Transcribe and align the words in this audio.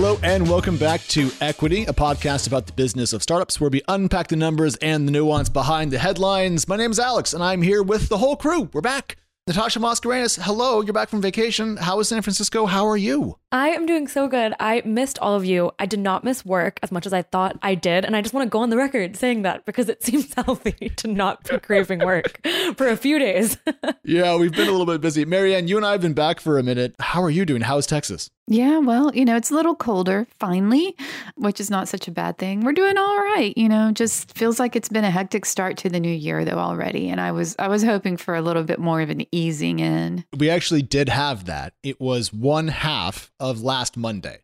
Hello 0.00 0.16
and 0.22 0.48
welcome 0.48 0.76
back 0.76 1.00
to 1.08 1.28
Equity, 1.40 1.82
a 1.82 1.92
podcast 1.92 2.46
about 2.46 2.68
the 2.68 2.72
business 2.72 3.12
of 3.12 3.20
startups 3.20 3.60
where 3.60 3.68
we 3.68 3.82
unpack 3.88 4.28
the 4.28 4.36
numbers 4.36 4.76
and 4.76 5.08
the 5.08 5.10
nuance 5.10 5.48
behind 5.48 5.90
the 5.90 5.98
headlines. 5.98 6.68
My 6.68 6.76
name 6.76 6.92
is 6.92 7.00
Alex 7.00 7.34
and 7.34 7.42
I'm 7.42 7.62
here 7.62 7.82
with 7.82 8.08
the 8.08 8.18
whole 8.18 8.36
crew. 8.36 8.70
We're 8.72 8.80
back. 8.80 9.16
Natasha 9.48 9.80
Mascarenhas, 9.80 10.38
hello, 10.40 10.82
you're 10.82 10.92
back 10.92 11.08
from 11.08 11.20
vacation. 11.20 11.78
How 11.78 11.98
is 11.98 12.06
San 12.06 12.22
Francisco? 12.22 12.66
How 12.66 12.86
are 12.86 12.96
you? 12.96 13.38
I 13.50 13.70
am 13.70 13.86
doing 13.86 14.08
so 14.08 14.28
good. 14.28 14.52
I 14.60 14.82
missed 14.84 15.18
all 15.20 15.34
of 15.34 15.42
you. 15.46 15.70
I 15.78 15.86
did 15.86 16.00
not 16.00 16.22
miss 16.22 16.44
work 16.44 16.78
as 16.82 16.92
much 16.92 17.06
as 17.06 17.14
I 17.14 17.22
thought 17.22 17.58
I 17.62 17.74
did. 17.74 18.04
And 18.04 18.14
I 18.14 18.20
just 18.20 18.34
want 18.34 18.44
to 18.44 18.50
go 18.50 18.58
on 18.58 18.68
the 18.68 18.76
record 18.76 19.16
saying 19.16 19.40
that 19.42 19.64
because 19.64 19.88
it 19.88 20.02
seems 20.04 20.34
healthy 20.34 20.90
to 20.96 21.08
not 21.08 21.48
be 21.48 21.58
craving 21.58 22.00
work 22.00 22.46
for 22.76 22.88
a 22.88 22.96
few 22.96 23.18
days. 23.18 23.56
yeah, 24.04 24.36
we've 24.36 24.52
been 24.52 24.68
a 24.68 24.70
little 24.70 24.84
bit 24.84 25.00
busy. 25.00 25.24
Mary 25.24 25.54
Ann, 25.54 25.66
you 25.66 25.78
and 25.78 25.86
I 25.86 25.92
have 25.92 26.02
been 26.02 26.12
back 26.12 26.40
for 26.40 26.58
a 26.58 26.62
minute. 26.62 26.94
How 27.00 27.22
are 27.22 27.30
you 27.30 27.46
doing? 27.46 27.62
How's 27.62 27.86
Texas? 27.86 28.28
Yeah, 28.50 28.78
well, 28.78 29.14
you 29.14 29.26
know, 29.26 29.36
it's 29.36 29.50
a 29.50 29.54
little 29.54 29.74
colder 29.74 30.26
finally, 30.40 30.96
which 31.36 31.60
is 31.60 31.70
not 31.70 31.86
such 31.86 32.08
a 32.08 32.10
bad 32.10 32.38
thing. 32.38 32.62
We're 32.62 32.72
doing 32.72 32.96
all 32.96 33.18
right, 33.18 33.52
you 33.58 33.68
know, 33.68 33.92
just 33.92 34.36
feels 34.38 34.58
like 34.58 34.74
it's 34.74 34.88
been 34.88 35.04
a 35.04 35.10
hectic 35.10 35.44
start 35.44 35.76
to 35.78 35.90
the 35.90 36.00
new 36.00 36.12
year 36.12 36.46
though 36.46 36.58
already, 36.58 37.10
and 37.10 37.20
I 37.20 37.32
was 37.32 37.54
I 37.58 37.68
was 37.68 37.84
hoping 37.84 38.16
for 38.16 38.34
a 38.34 38.40
little 38.40 38.64
bit 38.64 38.78
more 38.78 39.02
of 39.02 39.10
an 39.10 39.26
easing 39.32 39.80
in. 39.80 40.24
We 40.34 40.48
actually 40.48 40.80
did 40.80 41.10
have 41.10 41.44
that. 41.44 41.74
It 41.82 42.00
was 42.00 42.32
one 42.32 42.68
half 42.68 43.30
of 43.40 43.62
last 43.62 43.96
Monday. 43.96 44.40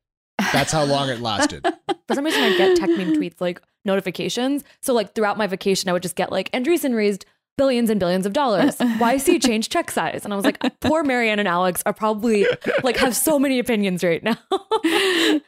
That's 0.52 0.72
how 0.72 0.84
long 0.84 1.08
it 1.08 1.20
lasted. 1.20 1.64
For 2.08 2.14
some 2.14 2.24
reason 2.24 2.42
I 2.42 2.56
get 2.56 2.78
Techmeme 2.78 3.16
tweets 3.16 3.40
like 3.40 3.60
notifications. 3.84 4.64
So 4.80 4.92
like 4.92 5.14
throughout 5.14 5.38
my 5.38 5.46
vacation 5.46 5.88
I 5.88 5.92
would 5.92 6.02
just 6.02 6.16
get 6.16 6.30
like 6.30 6.50
Andreessen 6.52 6.94
raised 6.94 7.24
billions 7.56 7.90
and 7.90 8.00
billions 8.00 8.26
of 8.26 8.32
dollars. 8.32 8.76
YC 8.78 9.42
changed 9.42 9.70
check 9.70 9.90
size. 9.90 10.24
And 10.24 10.32
I 10.32 10.36
was 10.36 10.44
like, 10.44 10.60
poor 10.80 11.02
Mary 11.04 11.30
Ann 11.30 11.38
and 11.38 11.48
Alex 11.48 11.82
are 11.86 11.92
probably 11.92 12.46
like 12.82 12.96
have 12.96 13.14
so 13.14 13.38
many 13.38 13.58
opinions 13.58 14.02
right 14.02 14.22
now. 14.22 14.38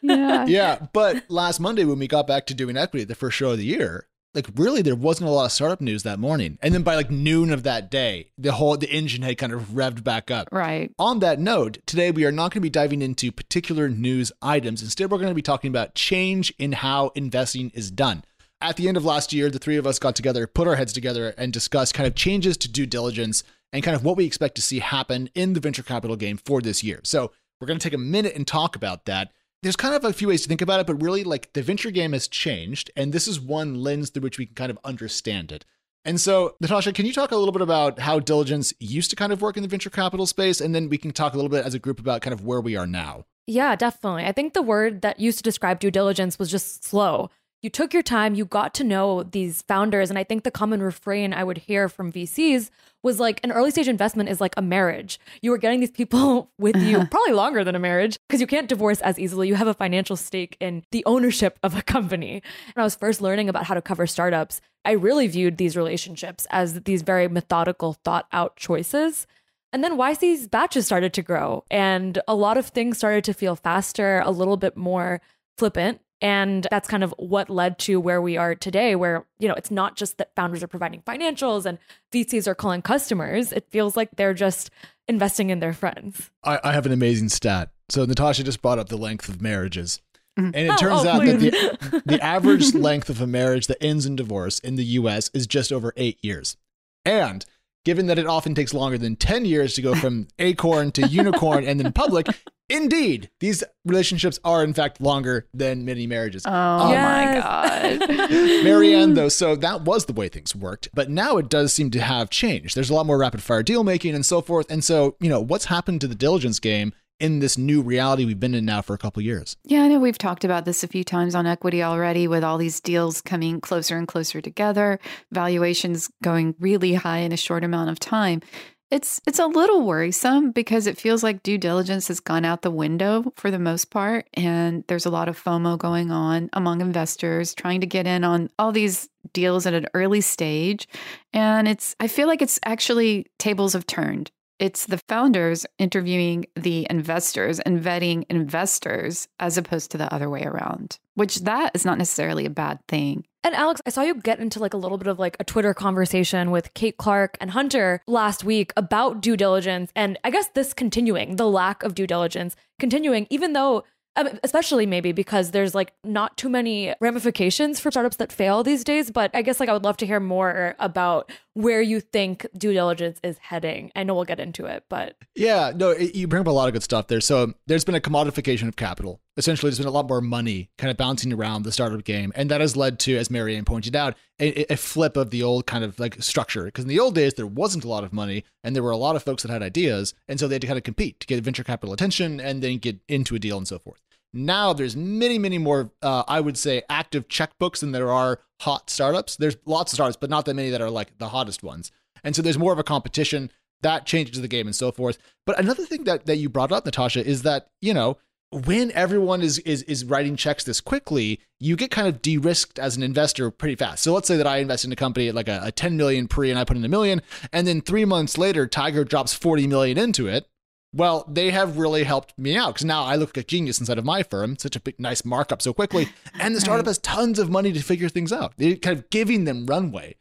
yeah. 0.01 0.45
Yeah. 0.45 0.87
But 0.93 1.23
last 1.29 1.59
Monday 1.59 1.85
when 1.85 1.99
we 1.99 2.07
got 2.07 2.27
back 2.27 2.45
to 2.47 2.53
doing 2.53 2.77
equity, 2.77 3.03
the 3.03 3.15
first 3.15 3.37
show 3.37 3.51
of 3.51 3.57
the 3.57 3.65
year, 3.65 4.07
like 4.33 4.47
really 4.55 4.81
there 4.81 4.95
wasn't 4.95 5.29
a 5.29 5.31
lot 5.31 5.45
of 5.45 5.51
startup 5.51 5.81
news 5.81 6.03
that 6.03 6.19
morning. 6.19 6.57
And 6.61 6.73
then 6.73 6.83
by 6.83 6.95
like 6.95 7.09
noon 7.09 7.51
of 7.51 7.63
that 7.63 7.89
day, 7.89 8.31
the 8.37 8.51
whole 8.51 8.77
the 8.77 8.89
engine 8.89 9.23
had 9.23 9.37
kind 9.37 9.53
of 9.53 9.69
revved 9.69 10.03
back 10.03 10.29
up. 10.29 10.49
Right. 10.51 10.91
On 10.99 11.19
that 11.19 11.39
note, 11.39 11.79
today 11.85 12.11
we 12.11 12.25
are 12.25 12.31
not 12.31 12.51
going 12.51 12.61
to 12.61 12.61
be 12.61 12.69
diving 12.69 13.01
into 13.01 13.31
particular 13.31 13.89
news 13.89 14.31
items. 14.41 14.81
Instead, 14.81 15.11
we're 15.11 15.17
going 15.17 15.29
to 15.29 15.35
be 15.35 15.41
talking 15.41 15.69
about 15.69 15.95
change 15.95 16.53
in 16.59 16.73
how 16.73 17.11
investing 17.15 17.71
is 17.71 17.89
done 17.89 18.23
at 18.61 18.75
the 18.75 18.87
end 18.87 18.97
of 18.97 19.05
last 19.05 19.33
year, 19.33 19.49
the 19.49 19.59
three 19.59 19.77
of 19.77 19.85
us 19.85 19.99
got 19.99 20.15
together, 20.15 20.47
put 20.47 20.67
our 20.67 20.75
heads 20.75 20.93
together, 20.93 21.33
and 21.37 21.53
discussed 21.53 21.93
kind 21.93 22.07
of 22.07 22.15
changes 22.15 22.57
to 22.57 22.71
due 22.71 22.85
diligence 22.85 23.43
and 23.71 23.83
kind 23.83 23.95
of 23.95 24.03
what 24.03 24.17
we 24.17 24.25
expect 24.25 24.55
to 24.55 24.61
see 24.61 24.79
happen 24.79 25.29
in 25.35 25.53
the 25.53 25.59
venture 25.59 25.83
capital 25.83 26.15
game 26.15 26.37
for 26.37 26.61
this 26.61 26.83
year. 26.83 27.01
So 27.03 27.31
we're 27.59 27.67
going 27.67 27.79
to 27.79 27.83
take 27.83 27.93
a 27.93 27.99
minute 27.99 28.35
and 28.35 28.47
talk 28.47 28.75
about 28.75 29.05
that. 29.05 29.31
There's 29.67 29.75
kind 29.75 29.95
of 29.95 30.05
a 30.05 30.13
few 30.13 30.29
ways 30.29 30.43
to 30.43 30.47
think 30.47 30.61
about 30.61 30.79
it, 30.79 30.87
but 30.87 31.01
really, 31.01 31.25
like 31.25 31.51
the 31.51 31.61
venture 31.61 31.91
game 31.91 32.13
has 32.13 32.29
changed, 32.29 32.89
and 32.95 33.11
this 33.11 33.27
is 33.27 33.37
one 33.37 33.75
lens 33.75 34.09
through 34.09 34.21
which 34.21 34.37
we 34.37 34.45
can 34.45 34.55
kind 34.55 34.71
of 34.71 34.79
understand 34.85 35.51
it. 35.51 35.65
And 36.05 36.21
so, 36.21 36.55
Natasha, 36.61 36.93
can 36.93 37.05
you 37.05 37.11
talk 37.11 37.33
a 37.33 37.35
little 37.35 37.51
bit 37.51 37.61
about 37.61 37.99
how 37.99 38.19
diligence 38.19 38.73
used 38.79 39.09
to 39.09 39.17
kind 39.17 39.33
of 39.33 39.41
work 39.41 39.57
in 39.57 39.63
the 39.63 39.67
venture 39.67 39.89
capital 39.89 40.25
space? 40.25 40.61
And 40.61 40.73
then 40.73 40.87
we 40.87 40.97
can 40.97 41.11
talk 41.11 41.33
a 41.33 41.35
little 41.35 41.49
bit 41.49 41.65
as 41.65 41.73
a 41.73 41.79
group 41.79 41.99
about 41.99 42.21
kind 42.21 42.33
of 42.33 42.45
where 42.45 42.61
we 42.61 42.77
are 42.77 42.87
now. 42.87 43.25
Yeah, 43.45 43.75
definitely. 43.75 44.23
I 44.23 44.31
think 44.31 44.53
the 44.53 44.61
word 44.61 45.01
that 45.01 45.19
used 45.19 45.39
to 45.39 45.43
describe 45.43 45.81
due 45.81 45.91
diligence 45.91 46.39
was 46.39 46.49
just 46.49 46.85
slow 46.85 47.29
you 47.61 47.69
took 47.69 47.91
your 47.91 48.03
time, 48.03 48.35
you 48.35 48.45
got 48.45 48.73
to 48.75 48.83
know 48.83 49.23
these 49.23 49.63
founders. 49.63 50.09
And 50.09 50.19
I 50.19 50.23
think 50.23 50.43
the 50.43 50.51
common 50.51 50.81
refrain 50.81 51.33
I 51.33 51.43
would 51.43 51.57
hear 51.57 51.89
from 51.89 52.11
VCs 52.11 52.69
was 53.01 53.19
like 53.19 53.39
an 53.43 53.51
early 53.51 53.71
stage 53.71 53.87
investment 53.87 54.29
is 54.29 54.39
like 54.39 54.53
a 54.57 54.61
marriage. 54.61 55.19
You 55.41 55.51
were 55.51 55.57
getting 55.57 55.79
these 55.79 55.91
people 55.91 56.51
with 56.59 56.75
you 56.75 56.97
uh-huh. 56.97 57.07
probably 57.09 57.33
longer 57.33 57.63
than 57.63 57.75
a 57.75 57.79
marriage 57.79 58.17
because 58.27 58.41
you 58.41 58.47
can't 58.47 58.69
divorce 58.69 59.01
as 59.01 59.17
easily. 59.17 59.47
You 59.47 59.55
have 59.55 59.67
a 59.67 59.73
financial 59.73 60.15
stake 60.15 60.55
in 60.59 60.83
the 60.91 61.03
ownership 61.05 61.57
of 61.63 61.75
a 61.75 61.81
company. 61.81 62.43
And 62.67 62.81
I 62.81 62.83
was 62.83 62.95
first 62.95 63.21
learning 63.21 63.49
about 63.49 63.65
how 63.65 63.73
to 63.73 63.81
cover 63.81 64.05
startups. 64.05 64.61
I 64.85 64.91
really 64.91 65.27
viewed 65.27 65.57
these 65.57 65.75
relationships 65.75 66.45
as 66.51 66.83
these 66.83 67.01
very 67.01 67.27
methodical, 67.27 67.93
thought 67.93 68.27
out 68.31 68.55
choices. 68.55 69.25
And 69.73 69.83
then 69.83 69.97
YC's 69.97 70.47
batches 70.47 70.85
started 70.85 71.13
to 71.13 71.21
grow, 71.21 71.65
and 71.69 72.19
a 72.25 72.33
lot 72.33 72.57
of 72.57 72.67
things 72.67 72.97
started 72.97 73.25
to 73.25 73.33
feel 73.33 73.57
faster, 73.57 74.21
a 74.23 74.31
little 74.31 74.55
bit 74.55 74.77
more 74.77 75.19
flippant. 75.57 75.99
And 76.21 76.67
that's 76.71 76.87
kind 76.87 77.03
of 77.03 77.13
what 77.17 77.49
led 77.49 77.77
to 77.79 77.99
where 77.99 78.21
we 78.21 78.37
are 78.37 78.55
today, 78.55 78.95
where, 78.95 79.25
you 79.37 79.47
know, 79.47 79.53
it's 79.53 79.69
not 79.69 79.95
just 79.95 80.17
that 80.17 80.33
founders 80.35 80.63
are 80.63 80.67
providing 80.67 81.01
financials 81.01 81.65
and 81.65 81.77
VCs 82.11 82.47
are 82.47 82.55
calling 82.55 82.81
customers. 82.81 83.51
It 83.51 83.67
feels 83.69 83.95
like 83.95 84.09
they're 84.15 84.33
just 84.33 84.71
investing 85.07 85.51
in 85.51 85.59
their 85.59 85.73
friends. 85.73 86.31
I, 86.43 86.59
I 86.63 86.71
have 86.73 86.85
an 86.85 86.91
amazing 86.91 87.29
stat. 87.29 87.69
So 87.89 88.03
Natasha 88.05 88.43
just 88.43 88.61
brought 88.61 88.79
up 88.79 88.89
the 88.89 88.97
length 88.97 89.29
of 89.29 89.41
marriages. 89.41 90.01
Mm-hmm. 90.37 90.51
And 90.53 90.67
it 90.67 90.71
oh, 90.71 90.77
turns 90.77 91.05
oh, 91.05 91.09
out 91.09 91.21
please. 91.21 91.51
that 91.51 91.79
the, 91.81 92.03
the 92.05 92.23
average 92.23 92.73
length 92.73 93.09
of 93.09 93.21
a 93.21 93.27
marriage 93.27 93.67
that 93.67 93.81
ends 93.81 94.05
in 94.05 94.15
divorce 94.15 94.59
in 94.59 94.75
the 94.75 94.83
US 94.85 95.29
is 95.33 95.45
just 95.47 95.71
over 95.71 95.93
eight 95.97 96.17
years. 96.21 96.57
And 97.05 97.45
given 97.85 98.07
that 98.07 98.19
it 98.19 98.27
often 98.27 98.53
takes 98.53 98.73
longer 98.73 98.97
than 98.97 99.15
10 99.15 99.45
years 99.45 99.73
to 99.75 99.81
go 99.81 99.95
from 99.95 100.27
acorn 100.39 100.91
to 100.91 101.07
unicorn 101.07 101.63
and 101.63 101.79
then 101.79 101.91
public, 101.93 102.27
Indeed, 102.69 103.29
these 103.39 103.63
relationships 103.85 104.39
are 104.43 104.63
in 104.63 104.73
fact 104.73 104.99
longer 104.99 105.47
than 105.53 105.85
many 105.85 106.05
marriages. 106.05 106.43
Oh, 106.45 106.51
oh 106.51 106.91
yes. 106.91 107.43
my 107.43 107.97
God. 108.07 108.29
Mary 108.63 108.93
Ann, 108.93 109.13
though, 109.13 109.29
so 109.29 109.55
that 109.55 109.83
was 109.83 110.05
the 110.05 110.13
way 110.13 110.27
things 110.27 110.53
worked. 110.53 110.89
But 110.93 111.09
now 111.09 111.37
it 111.37 111.49
does 111.49 111.73
seem 111.73 111.91
to 111.91 112.01
have 112.01 112.29
changed. 112.29 112.75
There's 112.75 112.89
a 112.89 112.93
lot 112.93 113.05
more 113.05 113.17
rapid 113.17 113.41
fire 113.41 113.63
deal 113.63 113.83
making 113.85 114.15
and 114.15 114.25
so 114.25 114.41
forth. 114.41 114.69
And 114.69 114.83
so, 114.83 115.15
you 115.21 115.29
know, 115.29 115.39
what's 115.39 115.65
happened 115.65 116.01
to 116.01 116.07
the 116.07 116.15
diligence 116.15 116.59
game 116.59 116.93
in 117.19 117.39
this 117.39 117.57
new 117.57 117.81
reality 117.81 118.25
we've 118.25 118.39
been 118.39 118.53
in 118.53 118.65
now 118.65 118.81
for 118.81 118.93
a 118.93 118.97
couple 118.97 119.21
years? 119.23 119.55
Yeah, 119.63 119.83
I 119.83 119.87
know 119.87 119.99
we've 119.99 120.17
talked 120.17 120.43
about 120.43 120.65
this 120.65 120.83
a 120.83 120.87
few 120.87 121.03
times 121.03 121.35
on 121.35 121.47
equity 121.47 121.81
already 121.81 122.27
with 122.27 122.43
all 122.43 122.57
these 122.57 122.81
deals 122.81 123.21
coming 123.21 123.61
closer 123.61 123.97
and 123.97 124.07
closer 124.07 124.41
together, 124.41 124.99
valuations 125.31 126.09
going 126.21 126.53
really 126.59 126.95
high 126.95 127.19
in 127.19 127.31
a 127.31 127.37
short 127.37 127.63
amount 127.63 127.89
of 127.89 127.99
time. 127.99 128.41
It's 128.89 129.19
it's 129.27 129.39
a 129.39 129.47
little 129.47 129.85
worrisome 129.85 130.51
because 130.51 130.87
it 130.87 130.97
feels 130.97 131.21
like 131.21 131.43
due 131.43 131.57
diligence 131.57 132.07
has 132.07 132.21
gone 132.21 132.45
out 132.45 132.61
the 132.61 132.71
window 132.71 133.33
for 133.35 133.51
the 133.51 133.59
most 133.59 133.89
part 133.89 134.29
and 134.33 134.85
there's 134.87 135.05
a 135.05 135.09
lot 135.09 135.27
of 135.27 135.41
FOMO 135.41 135.77
going 135.77 136.09
on 136.09 136.49
among 136.53 136.79
investors 136.79 137.53
trying 137.53 137.81
to 137.81 137.87
get 137.87 138.07
in 138.07 138.23
on 138.23 138.49
all 138.57 138.71
these 138.71 139.09
deals 139.33 139.65
at 139.65 139.73
an 139.73 139.87
early 139.93 140.21
stage 140.21 140.87
and 141.33 141.67
it's 141.67 141.97
I 141.99 142.07
feel 142.07 142.27
like 142.27 142.41
it's 142.41 142.59
actually 142.63 143.25
tables 143.37 143.73
have 143.73 143.87
turned. 143.87 144.31
It's 144.57 144.85
the 144.85 145.01
founders 145.09 145.65
interviewing 145.77 146.45
the 146.55 146.87
investors 146.89 147.59
and 147.59 147.81
vetting 147.81 148.23
investors 148.29 149.27
as 149.37 149.57
opposed 149.57 149.91
to 149.91 149.97
the 149.97 150.11
other 150.13 150.29
way 150.29 150.43
around, 150.43 150.97
which 151.17 151.37
that 151.37 151.71
is 151.73 151.83
not 151.83 151.97
necessarily 151.97 152.45
a 152.45 152.49
bad 152.49 152.77
thing. 152.87 153.25
And 153.43 153.55
Alex, 153.55 153.81
I 153.87 153.89
saw 153.89 154.03
you 154.03 154.13
get 154.13 154.39
into 154.39 154.59
like 154.59 154.75
a 154.75 154.77
little 154.77 154.99
bit 154.99 155.07
of 155.07 155.17
like 155.17 155.35
a 155.39 155.43
Twitter 155.43 155.73
conversation 155.73 156.51
with 156.51 156.71
Kate 156.75 156.97
Clark 156.97 157.37
and 157.41 157.49
Hunter 157.49 158.03
last 158.05 158.43
week 158.43 158.71
about 158.77 159.19
due 159.19 159.35
diligence. 159.35 159.91
And 159.95 160.19
I 160.23 160.29
guess 160.29 160.49
this 160.49 160.75
continuing, 160.75 161.37
the 161.37 161.49
lack 161.49 161.81
of 161.81 161.95
due 161.95 162.05
diligence 162.05 162.55
continuing, 162.79 163.25
even 163.31 163.53
though 163.53 163.83
um, 164.15 164.29
especially 164.43 164.85
maybe 164.85 165.11
because 165.11 165.51
there's 165.51 165.73
like 165.73 165.93
not 166.03 166.37
too 166.37 166.49
many 166.49 166.93
ramifications 167.01 167.79
for 167.79 167.89
startups 167.89 168.17
that 168.17 168.31
fail 168.31 168.61
these 168.63 168.83
days. 168.83 169.09
But 169.09 169.31
I 169.33 169.41
guess 169.41 169.59
like 169.59 169.69
I 169.69 169.73
would 169.73 169.83
love 169.83 169.97
to 169.97 170.05
hear 170.05 170.19
more 170.19 170.75
about 170.77 171.31
where 171.57 171.81
you 171.81 171.99
think 171.99 172.45
due 172.55 172.71
diligence 172.71 173.19
is 173.23 173.39
heading. 173.39 173.91
I 173.95 174.03
know 174.03 174.13
we'll 174.13 174.25
get 174.25 174.39
into 174.39 174.67
it, 174.67 174.83
but 174.89 175.15
yeah, 175.35 175.71
no, 175.75 175.89
it, 175.89 176.13
you 176.13 176.27
bring 176.27 176.41
up 176.41 176.47
a 176.47 176.51
lot 176.51 176.67
of 176.67 176.73
good 176.73 176.83
stuff 176.83 177.07
there. 177.07 177.19
So 177.19 177.55
there's 177.65 177.83
been 177.83 177.95
a 177.95 177.99
commodification 177.99 178.67
of 178.67 178.75
capital. 178.75 179.21
Essentially, 179.37 179.71
there's 179.71 179.79
been 179.79 179.87
a 179.87 179.91
lot 179.91 180.07
more 180.07 180.21
money 180.21 180.69
kind 180.77 180.91
of 180.91 180.97
bouncing 180.97 181.33
around 181.33 181.63
the 181.63 181.71
startup 181.71 182.03
game, 182.03 182.31
and 182.35 182.51
that 182.51 182.61
has 182.61 182.77
led 182.77 182.99
to, 182.99 183.17
as 183.17 183.31
Mary 183.31 183.55
Ann 183.55 183.65
pointed 183.65 183.95
out, 183.95 184.15
a, 184.39 184.71
a 184.71 184.77
flip 184.77 185.17
of 185.17 185.31
the 185.31 185.41
old 185.41 185.65
kind 185.65 185.83
of 185.83 185.99
like 185.99 186.21
structure. 186.21 186.65
Because 186.65 186.83
in 186.83 186.89
the 186.89 186.99
old 186.99 187.15
days, 187.15 187.33
there 187.33 187.47
wasn't 187.47 187.83
a 187.83 187.89
lot 187.89 188.03
of 188.03 188.13
money, 188.13 188.43
and 188.63 188.75
there 188.75 188.83
were 188.83 188.91
a 188.91 188.97
lot 188.97 189.15
of 189.15 189.23
folks 189.23 189.41
that 189.41 189.51
had 189.51 189.63
ideas, 189.63 190.13
and 190.27 190.39
so 190.39 190.47
they 190.47 190.55
had 190.55 190.61
to 190.61 190.67
kind 190.67 190.77
of 190.77 190.83
compete 190.83 191.19
to 191.21 191.27
get 191.27 191.43
venture 191.43 191.63
capital 191.63 191.91
attention 191.91 192.39
and 192.39 192.61
then 192.61 192.77
get 192.77 192.99
into 193.07 193.33
a 193.33 193.39
deal 193.39 193.57
and 193.57 193.67
so 193.67 193.79
forth. 193.79 194.03
Now 194.37 194.71
there's 194.73 194.95
many, 194.95 195.39
many 195.39 195.57
more, 195.57 195.91
uh, 196.01 196.23
I 196.27 196.39
would 196.39 196.57
say, 196.57 196.83
active 196.89 197.27
checkbooks 197.27 197.79
than 197.79 197.91
there 197.91 198.11
are 198.11 198.39
hot 198.61 198.89
startups. 198.89 199.35
There's 199.35 199.57
lots 199.65 199.91
of 199.91 199.97
startups, 199.97 200.17
but 200.19 200.29
not 200.29 200.45
that 200.45 200.53
many 200.53 200.69
that 200.69 200.81
are 200.81 200.89
like 200.89 201.17
the 201.17 201.29
hottest 201.29 201.63
ones. 201.63 201.91
And 202.23 202.35
so 202.35 202.41
there's 202.41 202.57
more 202.57 202.73
of 202.73 202.79
a 202.79 202.83
competition 202.83 203.51
that 203.81 204.05
changes 204.05 204.41
the 204.41 204.47
game 204.47 204.67
and 204.67 204.75
so 204.75 204.91
forth. 204.91 205.17
But 205.45 205.59
another 205.59 205.85
thing 205.85 206.03
that, 206.05 206.25
that 206.25 206.37
you 206.37 206.49
brought 206.49 206.71
up, 206.71 206.85
Natasha, 206.85 207.25
is 207.25 207.43
that, 207.43 207.67
you 207.81 207.93
know, 207.93 208.17
when 208.51 208.91
everyone 208.91 209.41
is, 209.41 209.59
is 209.59 209.83
is 209.83 210.05
writing 210.05 210.37
checks 210.37 210.63
this 210.63 210.79
quickly, 210.79 211.41
you 211.59 211.75
get 211.75 211.91
kind 211.91 212.07
of 212.07 212.21
de-risked 212.21 212.79
as 212.79 212.95
an 212.95 213.03
investor 213.03 213.51
pretty 213.51 213.75
fast. 213.75 214.03
So 214.03 214.13
let's 214.13 214.27
say 214.27 214.37
that 214.37 214.47
I 214.47 214.57
invest 214.57 214.85
in 214.85 214.91
a 214.91 214.95
company 214.95 215.27
at 215.27 215.35
like 215.35 215.49
a, 215.49 215.59
a 215.63 215.71
10 215.71 215.97
million 215.97 216.27
pre 216.27 216.49
and 216.49 216.57
I 216.57 216.63
put 216.63 216.77
in 216.77 216.85
a 216.85 216.89
million, 216.89 217.21
and 217.51 217.67
then 217.67 217.81
three 217.81 218.05
months 218.05 218.37
later, 218.37 218.65
Tiger 218.65 219.03
drops 219.03 219.33
40 219.33 219.67
million 219.67 219.97
into 219.97 220.27
it. 220.27 220.47
Well, 220.97 221.25
they 221.27 221.51
have 221.51 221.77
really 221.77 222.03
helped 222.03 222.37
me 222.39 222.57
out 222.57 222.73
because 222.73 222.85
now 222.85 223.03
I 223.03 223.15
look 223.15 223.29
like 223.29 223.45
a 223.45 223.47
genius 223.47 223.79
inside 223.79 223.99
of 223.99 224.05
my 224.05 224.23
firm. 224.23 224.57
Such 224.57 224.75
a 224.75 224.79
big, 224.79 224.99
nice 224.99 225.23
markup 225.23 225.61
so 225.61 225.71
quickly, 225.71 226.09
and 226.39 226.55
the 226.55 226.59
startup 226.59 226.87
has 226.87 226.97
tons 226.97 227.37
of 227.37 227.51
money 227.51 227.71
to 227.71 227.83
figure 227.83 228.09
things 228.09 228.33
out. 228.33 228.53
They're 228.57 228.75
kind 228.75 228.97
of 228.97 229.09
giving 229.11 229.45
them 229.45 229.67
runway, 229.67 230.15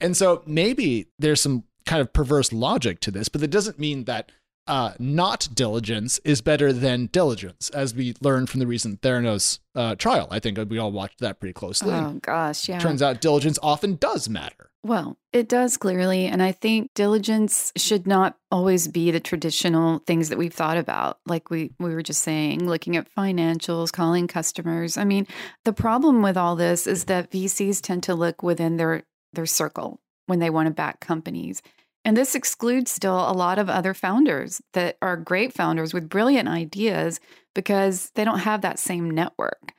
and 0.00 0.16
so 0.16 0.42
maybe 0.46 1.08
there's 1.18 1.42
some 1.42 1.64
kind 1.84 2.00
of 2.00 2.12
perverse 2.14 2.50
logic 2.52 2.98
to 3.00 3.10
this, 3.10 3.28
but 3.28 3.42
that 3.42 3.50
doesn't 3.50 3.78
mean 3.78 4.04
that 4.04 4.32
uh, 4.66 4.92
not 4.98 5.48
diligence 5.54 6.18
is 6.24 6.40
better 6.40 6.72
than 6.72 7.06
diligence, 7.06 7.68
as 7.70 7.94
we 7.94 8.14
learned 8.20 8.48
from 8.48 8.60
the 8.60 8.66
recent 8.66 9.02
Theranos 9.02 9.58
uh, 9.74 9.96
trial. 9.96 10.28
I 10.30 10.38
think 10.38 10.58
we 10.70 10.78
all 10.78 10.92
watched 10.92 11.18
that 11.18 11.40
pretty 11.40 11.52
closely. 11.52 11.92
Oh 11.92 12.18
gosh, 12.22 12.68
yeah. 12.68 12.78
Turns 12.78 13.02
out 13.02 13.20
diligence 13.20 13.58
often 13.62 13.96
does 13.96 14.28
matter. 14.28 14.70
Well, 14.84 15.16
it 15.32 15.48
does 15.48 15.76
clearly. 15.76 16.26
And 16.26 16.42
I 16.42 16.50
think 16.50 16.90
diligence 16.94 17.72
should 17.76 18.06
not 18.06 18.36
always 18.50 18.88
be 18.88 19.12
the 19.12 19.20
traditional 19.20 20.00
things 20.00 20.28
that 20.28 20.38
we've 20.38 20.52
thought 20.52 20.76
about. 20.76 21.20
Like 21.24 21.50
we, 21.50 21.70
we 21.78 21.94
were 21.94 22.02
just 22.02 22.22
saying, 22.22 22.68
looking 22.68 22.96
at 22.96 23.12
financials, 23.14 23.92
calling 23.92 24.26
customers. 24.26 24.96
I 24.96 25.04
mean, 25.04 25.28
the 25.64 25.72
problem 25.72 26.20
with 26.20 26.36
all 26.36 26.56
this 26.56 26.88
is 26.88 27.04
that 27.04 27.30
VCs 27.30 27.80
tend 27.80 28.02
to 28.04 28.14
look 28.14 28.42
within 28.42 28.76
their, 28.76 29.04
their 29.32 29.46
circle 29.46 30.00
when 30.26 30.40
they 30.40 30.50
want 30.50 30.66
to 30.66 30.74
back 30.74 30.98
companies. 30.98 31.62
And 32.04 32.16
this 32.16 32.34
excludes 32.34 32.90
still 32.90 33.18
a 33.18 33.32
lot 33.32 33.60
of 33.60 33.70
other 33.70 33.94
founders 33.94 34.60
that 34.72 34.96
are 35.00 35.16
great 35.16 35.52
founders 35.52 35.94
with 35.94 36.08
brilliant 36.08 36.48
ideas 36.48 37.20
because 37.54 38.10
they 38.16 38.24
don't 38.24 38.40
have 38.40 38.62
that 38.62 38.80
same 38.80 39.08
network. 39.08 39.74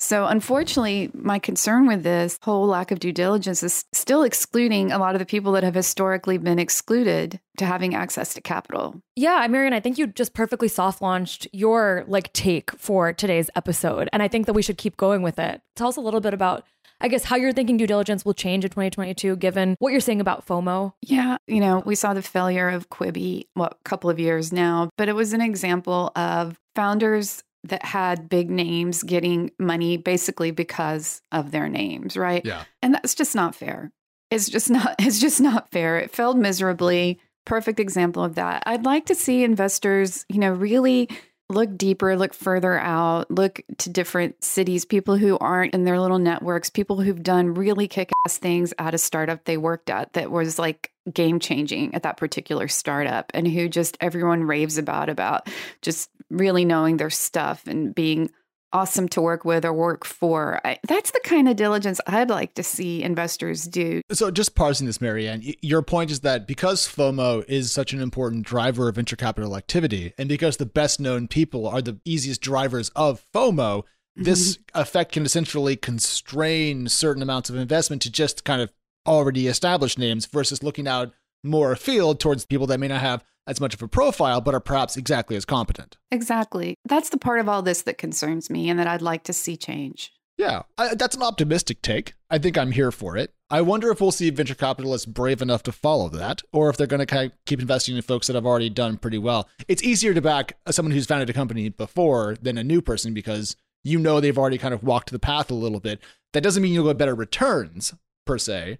So, 0.00 0.26
unfortunately, 0.26 1.10
my 1.12 1.38
concern 1.38 1.86
with 1.86 2.04
this 2.04 2.38
whole 2.42 2.66
lack 2.66 2.90
of 2.90 3.00
due 3.00 3.12
diligence 3.12 3.62
is 3.62 3.84
still 3.92 4.22
excluding 4.22 4.92
a 4.92 4.98
lot 4.98 5.14
of 5.14 5.18
the 5.18 5.26
people 5.26 5.52
that 5.52 5.64
have 5.64 5.74
historically 5.74 6.38
been 6.38 6.58
excluded 6.58 7.40
to 7.58 7.66
having 7.66 7.94
access 7.94 8.32
to 8.34 8.40
capital. 8.40 9.02
Yeah, 9.16 9.44
Mary 9.48 9.66
Ann, 9.66 9.72
I 9.72 9.80
think 9.80 9.98
you 9.98 10.06
just 10.06 10.34
perfectly 10.34 10.68
soft 10.68 11.02
launched 11.02 11.48
your 11.52 12.04
like 12.06 12.32
take 12.32 12.70
for 12.72 13.12
today's 13.12 13.50
episode. 13.56 14.08
And 14.12 14.22
I 14.22 14.28
think 14.28 14.46
that 14.46 14.52
we 14.52 14.62
should 14.62 14.78
keep 14.78 14.96
going 14.96 15.22
with 15.22 15.38
it. 15.38 15.60
Tell 15.74 15.88
us 15.88 15.96
a 15.96 16.00
little 16.00 16.20
bit 16.20 16.34
about 16.34 16.64
I 17.00 17.06
guess 17.06 17.24
how 17.24 17.36
you're 17.36 17.52
thinking 17.52 17.76
due 17.76 17.86
diligence 17.86 18.24
will 18.24 18.34
change 18.34 18.64
in 18.64 18.70
2022, 18.70 19.36
given 19.36 19.76
what 19.78 19.92
you're 19.92 20.00
saying 20.00 20.20
about 20.20 20.46
FOMO. 20.46 20.94
Yeah, 21.00 21.36
you 21.46 21.60
know, 21.60 21.82
we 21.86 21.94
saw 21.94 22.12
the 22.12 22.22
failure 22.22 22.68
of 22.68 22.90
Quibi, 22.90 23.46
what, 23.54 23.72
a 23.72 23.88
couple 23.88 24.10
of 24.10 24.18
years 24.18 24.52
now, 24.52 24.90
but 24.98 25.08
it 25.08 25.14
was 25.14 25.32
an 25.32 25.40
example 25.40 26.10
of 26.16 26.58
founders 26.74 27.44
that 27.64 27.84
had 27.84 28.28
big 28.28 28.50
names 28.50 29.02
getting 29.02 29.50
money 29.58 29.96
basically 29.96 30.50
because 30.50 31.22
of 31.32 31.50
their 31.50 31.68
names, 31.68 32.16
right? 32.16 32.44
Yeah. 32.44 32.64
And 32.82 32.94
that's 32.94 33.14
just 33.14 33.34
not 33.34 33.54
fair. 33.54 33.92
It's 34.30 34.48
just 34.48 34.70
not 34.70 34.94
it's 34.98 35.20
just 35.20 35.40
not 35.40 35.70
fair. 35.70 35.98
It 35.98 36.10
failed 36.10 36.38
miserably. 36.38 37.20
Perfect 37.44 37.80
example 37.80 38.22
of 38.22 38.34
that. 38.34 38.62
I'd 38.66 38.84
like 38.84 39.06
to 39.06 39.14
see 39.14 39.42
investors, 39.42 40.26
you 40.28 40.38
know, 40.38 40.52
really 40.52 41.08
look 41.50 41.78
deeper, 41.78 42.14
look 42.14 42.34
further 42.34 42.78
out, 42.78 43.30
look 43.30 43.62
to 43.78 43.88
different 43.88 44.44
cities, 44.44 44.84
people 44.84 45.16
who 45.16 45.38
aren't 45.38 45.72
in 45.72 45.84
their 45.84 45.98
little 45.98 46.18
networks, 46.18 46.68
people 46.68 47.00
who've 47.00 47.22
done 47.22 47.54
really 47.54 47.88
kick 47.88 48.10
ass 48.26 48.36
things 48.36 48.74
at 48.78 48.92
a 48.92 48.98
startup 48.98 49.44
they 49.44 49.56
worked 49.56 49.88
at 49.88 50.12
that 50.12 50.30
was 50.30 50.58
like 50.58 50.92
game 51.12 51.40
changing 51.40 51.94
at 51.94 52.02
that 52.02 52.18
particular 52.18 52.68
startup 52.68 53.30
and 53.32 53.48
who 53.48 53.66
just 53.66 53.96
everyone 54.00 54.44
raves 54.44 54.76
about 54.76 55.08
about 55.08 55.48
just 55.80 56.10
really 56.30 56.64
knowing 56.64 56.96
their 56.96 57.10
stuff 57.10 57.66
and 57.66 57.94
being 57.94 58.30
awesome 58.72 59.08
to 59.08 59.20
work 59.20 59.44
with 59.44 59.64
or 59.64 59.72
work 59.72 60.04
for. 60.04 60.60
I, 60.64 60.78
that's 60.86 61.10
the 61.10 61.20
kind 61.24 61.48
of 61.48 61.56
diligence 61.56 62.00
I'd 62.06 62.30
like 62.30 62.54
to 62.54 62.62
see 62.62 63.02
investors 63.02 63.64
do. 63.64 64.02
So, 64.12 64.30
just 64.30 64.54
parsing 64.54 64.86
this, 64.86 65.00
Mary 65.00 65.28
Ann, 65.28 65.42
your 65.62 65.82
point 65.82 66.10
is 66.10 66.20
that 66.20 66.46
because 66.46 66.86
FOMO 66.86 67.44
is 67.48 67.72
such 67.72 67.92
an 67.92 68.00
important 68.00 68.46
driver 68.46 68.88
of 68.88 68.96
venture 68.96 69.16
capital 69.16 69.56
activity, 69.56 70.12
and 70.18 70.28
because 70.28 70.56
the 70.56 70.66
best 70.66 71.00
known 71.00 71.28
people 71.28 71.66
are 71.66 71.82
the 71.82 71.98
easiest 72.04 72.40
drivers 72.40 72.90
of 72.90 73.24
FOMO, 73.34 73.84
this 74.16 74.56
mm-hmm. 74.56 74.80
effect 74.80 75.12
can 75.12 75.24
essentially 75.24 75.76
constrain 75.76 76.88
certain 76.88 77.22
amounts 77.22 77.50
of 77.50 77.56
investment 77.56 78.02
to 78.02 78.10
just 78.10 78.44
kind 78.44 78.60
of 78.60 78.72
already 79.06 79.46
established 79.46 79.98
names 79.98 80.26
versus 80.26 80.62
looking 80.62 80.86
out 80.86 81.12
more 81.42 81.72
afield 81.72 82.20
towards 82.20 82.46
people 82.46 82.66
that 82.66 82.80
may 82.80 82.88
not 82.88 83.00
have 83.00 83.24
as 83.46 83.60
much 83.60 83.74
of 83.74 83.82
a 83.82 83.88
profile, 83.88 84.40
but 84.40 84.54
are 84.54 84.60
perhaps 84.60 84.96
exactly 84.96 85.34
as 85.34 85.44
competent. 85.44 85.96
Exactly. 86.10 86.74
That's 86.84 87.08
the 87.08 87.18
part 87.18 87.40
of 87.40 87.48
all 87.48 87.62
this 87.62 87.82
that 87.82 87.98
concerns 87.98 88.50
me 88.50 88.68
and 88.68 88.78
that 88.78 88.86
I'd 88.86 89.02
like 89.02 89.24
to 89.24 89.32
see 89.32 89.56
change. 89.56 90.12
Yeah, 90.36 90.62
I, 90.76 90.94
that's 90.94 91.16
an 91.16 91.22
optimistic 91.22 91.82
take. 91.82 92.14
I 92.30 92.38
think 92.38 92.56
I'm 92.56 92.70
here 92.70 92.92
for 92.92 93.16
it. 93.16 93.34
I 93.50 93.60
wonder 93.60 93.90
if 93.90 94.00
we'll 94.00 94.12
see 94.12 94.30
venture 94.30 94.54
capitalists 94.54 95.06
brave 95.06 95.42
enough 95.42 95.64
to 95.64 95.72
follow 95.72 96.08
that, 96.10 96.42
or 96.52 96.70
if 96.70 96.76
they're 96.76 96.86
going 96.86 97.00
to 97.00 97.06
kind 97.06 97.26
of 97.26 97.32
keep 97.44 97.60
investing 97.60 97.96
in 97.96 98.02
folks 98.02 98.28
that 98.28 98.36
have 98.36 98.46
already 98.46 98.70
done 98.70 98.98
pretty 98.98 99.18
well. 99.18 99.48
It's 99.66 99.82
easier 99.82 100.14
to 100.14 100.22
back 100.22 100.56
someone 100.70 100.92
who's 100.92 101.06
founded 101.06 101.28
a 101.28 101.32
company 101.32 101.70
before 101.70 102.36
than 102.40 102.56
a 102.56 102.62
new 102.62 102.80
person 102.80 103.14
because 103.14 103.56
you 103.82 103.98
know 103.98 104.20
they've 104.20 104.38
already 104.38 104.58
kind 104.58 104.74
of 104.74 104.84
walked 104.84 105.10
the 105.10 105.18
path 105.18 105.50
a 105.50 105.54
little 105.54 105.80
bit. 105.80 105.98
That 106.34 106.42
doesn't 106.42 106.62
mean 106.62 106.72
you'll 106.72 106.86
get 106.86 106.98
better 106.98 107.16
returns 107.16 107.94
per 108.24 108.38
se, 108.38 108.78